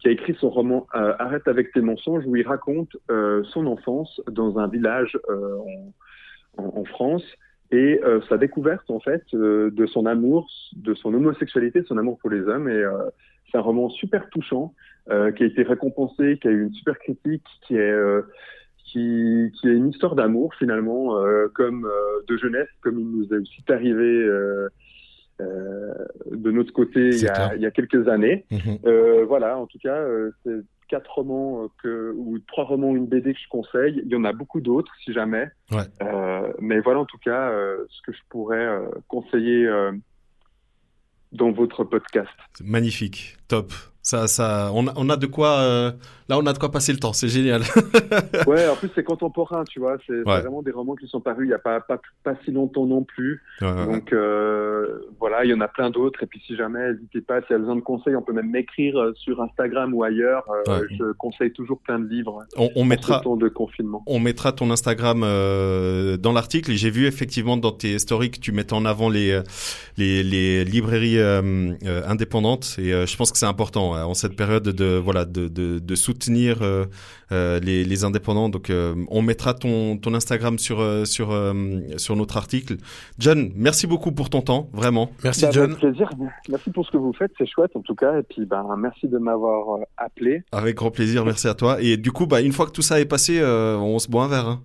[0.00, 3.66] qui a écrit son roman euh, Arrête avec tes mensonges où il raconte euh, son
[3.66, 5.56] enfance dans un village euh,
[6.58, 7.24] en, en, en France
[7.70, 11.96] et euh, sa découverte en fait euh, de son amour, de son homosexualité, de son
[11.96, 13.08] amour pour les hommes et euh,
[13.50, 14.74] c'est un roman super touchant
[15.10, 18.22] euh, qui a été récompensé, qui a eu une super critique, qui est euh,
[18.84, 23.24] qui, qui est une histoire d'amour finalement, euh, comme euh, de jeunesse, comme il nous
[23.32, 24.68] est aussi arrivé euh,
[25.40, 28.44] de notre côté il y, a, il y a quelques années.
[28.50, 28.78] Mhm.
[29.26, 30.00] Voilà, en tout cas,
[30.44, 34.00] c'est quatre romans que, ou trois romans ou une BD que je conseille.
[34.04, 35.48] Il y en a beaucoup d'autres si jamais.
[35.72, 35.82] Ouais.
[36.02, 39.68] Euh, mais voilà en tout cas euh, ce que je pourrais euh, conseiller
[41.32, 42.30] dans votre podcast.
[42.62, 43.38] Magnifique.
[43.48, 43.72] Top.
[44.06, 45.60] Ça, ça, on a, on a de quoi.
[45.60, 45.90] euh,
[46.28, 47.14] là, on a de quoi passer le temps.
[47.14, 47.62] C'est génial.
[48.46, 49.96] Ouais, en plus c'est contemporain, tu vois.
[50.06, 50.40] C'est Ouais.
[50.42, 53.02] vraiment des romans qui sont parus il n'y a pas, pas, pas si longtemps non
[53.02, 53.42] plus.
[53.62, 53.86] Ouais, ouais, ouais.
[53.86, 56.22] Donc euh, voilà, il y en a plein d'autres.
[56.22, 58.50] Et puis si jamais, n'hésitez pas, s'il y a besoin de conseils, on peut même
[58.50, 60.44] m'écrire euh, sur Instagram ou ailleurs.
[60.68, 60.82] Euh.
[60.90, 63.18] Je conseille toujours plein de livres On, on mettra.
[63.20, 64.02] ce temps de confinement.
[64.06, 68.52] On mettra ton Instagram dans l'article et j'ai vu effectivement dans tes stories que tu
[68.52, 69.40] mettais en avant les
[69.96, 71.18] les, les librairies
[72.06, 75.78] indépendantes et je pense que c'est important euh, en cette période de voilà de de,
[75.78, 76.86] de soutenir euh,
[77.32, 81.52] euh, les, les indépendants donc euh, on mettra ton ton Instagram sur sur euh,
[81.96, 82.76] sur notre article.
[83.18, 85.10] John, merci beaucoup pour ton temps vraiment.
[85.22, 85.64] Merci Bah, John.
[85.70, 86.10] Avec plaisir.
[86.48, 88.18] Merci pour ce que vous faites, c'est chouette en tout cas.
[88.18, 90.42] Et puis ben merci de m'avoir appelé.
[90.52, 93.00] Avec grand plaisir, merci à toi et du coup bah une fois que tout ça
[93.00, 94.46] est passé euh, on se boit un verre.
[94.48, 94.60] Hein.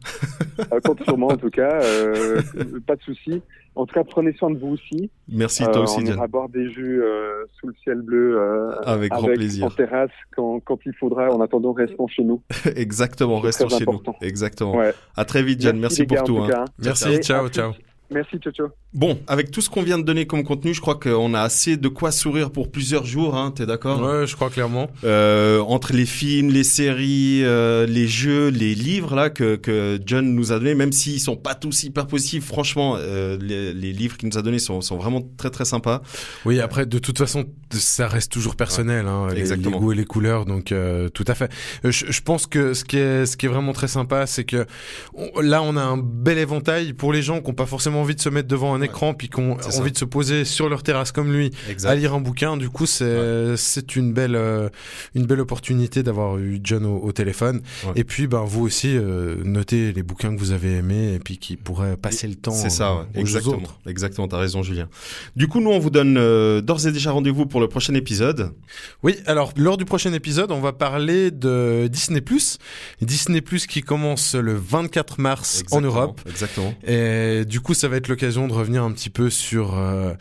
[0.73, 1.79] Euh, compte sur moi en tout cas.
[1.81, 2.41] Euh,
[2.87, 3.41] pas de souci.
[3.79, 5.09] En tout cas, prenez soin de vous aussi.
[5.29, 6.15] Merci Euh, toi aussi on John.
[6.17, 9.65] ira boire des jus euh, sous le ciel bleu euh, Avec grand plaisir.
[9.65, 11.29] en terrasse quand, quand il faudra.
[11.29, 12.41] En attendant, restons chez nous.
[12.75, 14.15] Exactement, restons chez important.
[14.21, 14.27] nous.
[14.27, 14.75] Exactement.
[14.75, 14.93] Ouais.
[15.15, 16.37] À très vite John, merci, pour gars, tout.
[16.39, 16.47] hein.
[16.49, 16.65] cas.
[16.83, 17.71] Merci, ciao, ciao.
[18.11, 18.67] Merci, ciao, ciao.
[18.91, 21.77] Bon, avec tout ce qu'on vient de donner comme contenu, je crois qu'on a assez
[21.77, 24.01] de quoi sourire pour plusieurs jours, hein, t'es d'accord?
[24.01, 24.89] Ouais, je crois clairement.
[25.03, 30.33] euh, Entre les films, les séries, euh, les jeux, les livres là que, que John
[30.33, 34.17] nous a donné, même s'ils sont pas tous hyper positifs, franchement, euh, les, les livres
[34.17, 36.01] qu'il nous a donnés sont, sont vraiment très très sympas.
[36.45, 39.77] Oui, après, de toute façon, ça reste toujours personnel, hein, les, Exactement.
[39.77, 41.51] les goûts et les couleurs, donc euh, tout à fait.
[41.83, 44.65] Je, je pense que ce qui est, ce qui est vraiment très sympa, c'est que
[45.13, 48.15] on- là, on a un bel éventail pour les gens qui n'ont pas forcément envie
[48.15, 49.79] de se mettre devant un écran, puis qui ont ça.
[49.79, 51.51] envie de se poser sur leur terrasse comme lui,
[51.83, 52.57] à lire un bouquin.
[52.57, 54.69] Du coup, c'est c'est une belle euh,
[55.15, 57.61] une belle opportunité d'avoir eu John au, au téléphone.
[57.95, 61.37] Et puis, ben vous aussi, euh, notez les bouquins que vous avez aimés et puis
[61.37, 62.51] qui pourraient passer le temps.
[62.51, 63.57] C'est ça, aux exactement.
[63.57, 63.79] autres.
[63.87, 64.87] Exactement, t'as raison, Julien.
[65.35, 68.51] Du coup, nous, on vous donne euh, d'ores et déjà rendez-vous pour le prochain épisode.
[69.03, 72.23] Oui, alors lors du prochain épisode, on va parler de Disney+.
[73.01, 76.21] Disney+, qui commence le 24 mars en Europe.
[76.27, 76.73] Exactement.
[76.85, 80.13] Et du coup, ça va être l'occasion de revenir un petit peu sur euh,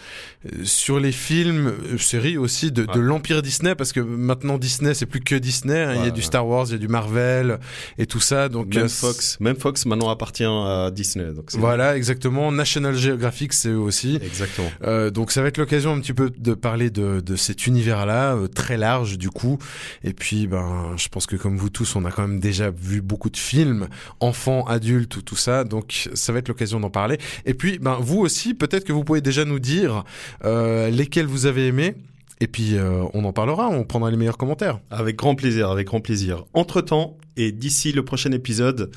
[0.64, 2.99] sur les films, euh, séries aussi de, de Ouais.
[3.05, 5.79] l'empire Disney, parce que maintenant Disney c'est plus que Disney.
[5.81, 5.93] hein.
[5.95, 6.23] il y a Ouais, du.
[6.23, 7.59] Star Wars, il y a du Marvel
[7.99, 8.49] et tout ça.
[8.49, 11.33] Donc Même euh, Fox, même Fox maintenant appartient à Disney.
[11.33, 12.51] Donc Voilà, exactement.
[12.53, 14.19] National Geographic, c'est eux aussi.
[14.23, 14.71] Exactement.
[14.85, 18.37] Euh, donc ça va être l'occasion un petit peu de parler de, de cet univers-là,
[18.55, 19.59] très large du coup.
[20.05, 23.01] Et puis, ben, je pense que comme vous tous, on a quand même déjà vu
[23.03, 23.89] beaucoup de films,
[24.21, 25.64] enfants, adultes, tout ça.
[25.64, 27.19] Donc ça va être l'occasion d'en parler.
[27.47, 30.05] Et puis, ben, vous aussi, peut-être que vous pouvez déjà nous dire
[30.45, 31.95] euh, lesquels vous avez aimés.
[32.41, 34.81] Et puis, euh, on en parlera, on prendra les meilleurs commentaires.
[34.91, 36.45] Avec grand plaisir, avec grand plaisir.
[36.55, 38.91] Entre temps et d'ici le prochain épisode,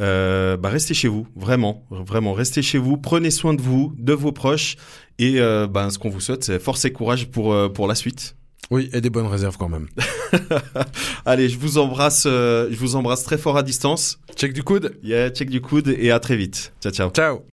[0.00, 2.96] euh, bah restez chez vous, vraiment, vraiment, restez chez vous.
[2.96, 4.76] Prenez soin de vous, de vos proches,
[5.18, 7.94] et euh, ben ce qu'on vous souhaite, c'est force et courage pour euh, pour la
[7.94, 8.36] suite.
[8.70, 9.86] Oui, et des bonnes réserves quand même.
[11.24, 14.18] Allez, je vous embrasse, je vous embrasse très fort à distance.
[14.34, 14.98] Check du coude.
[15.04, 16.72] Yeah, check du coude et à très vite.
[16.80, 17.10] Ciao, ciao.
[17.10, 17.42] Ciao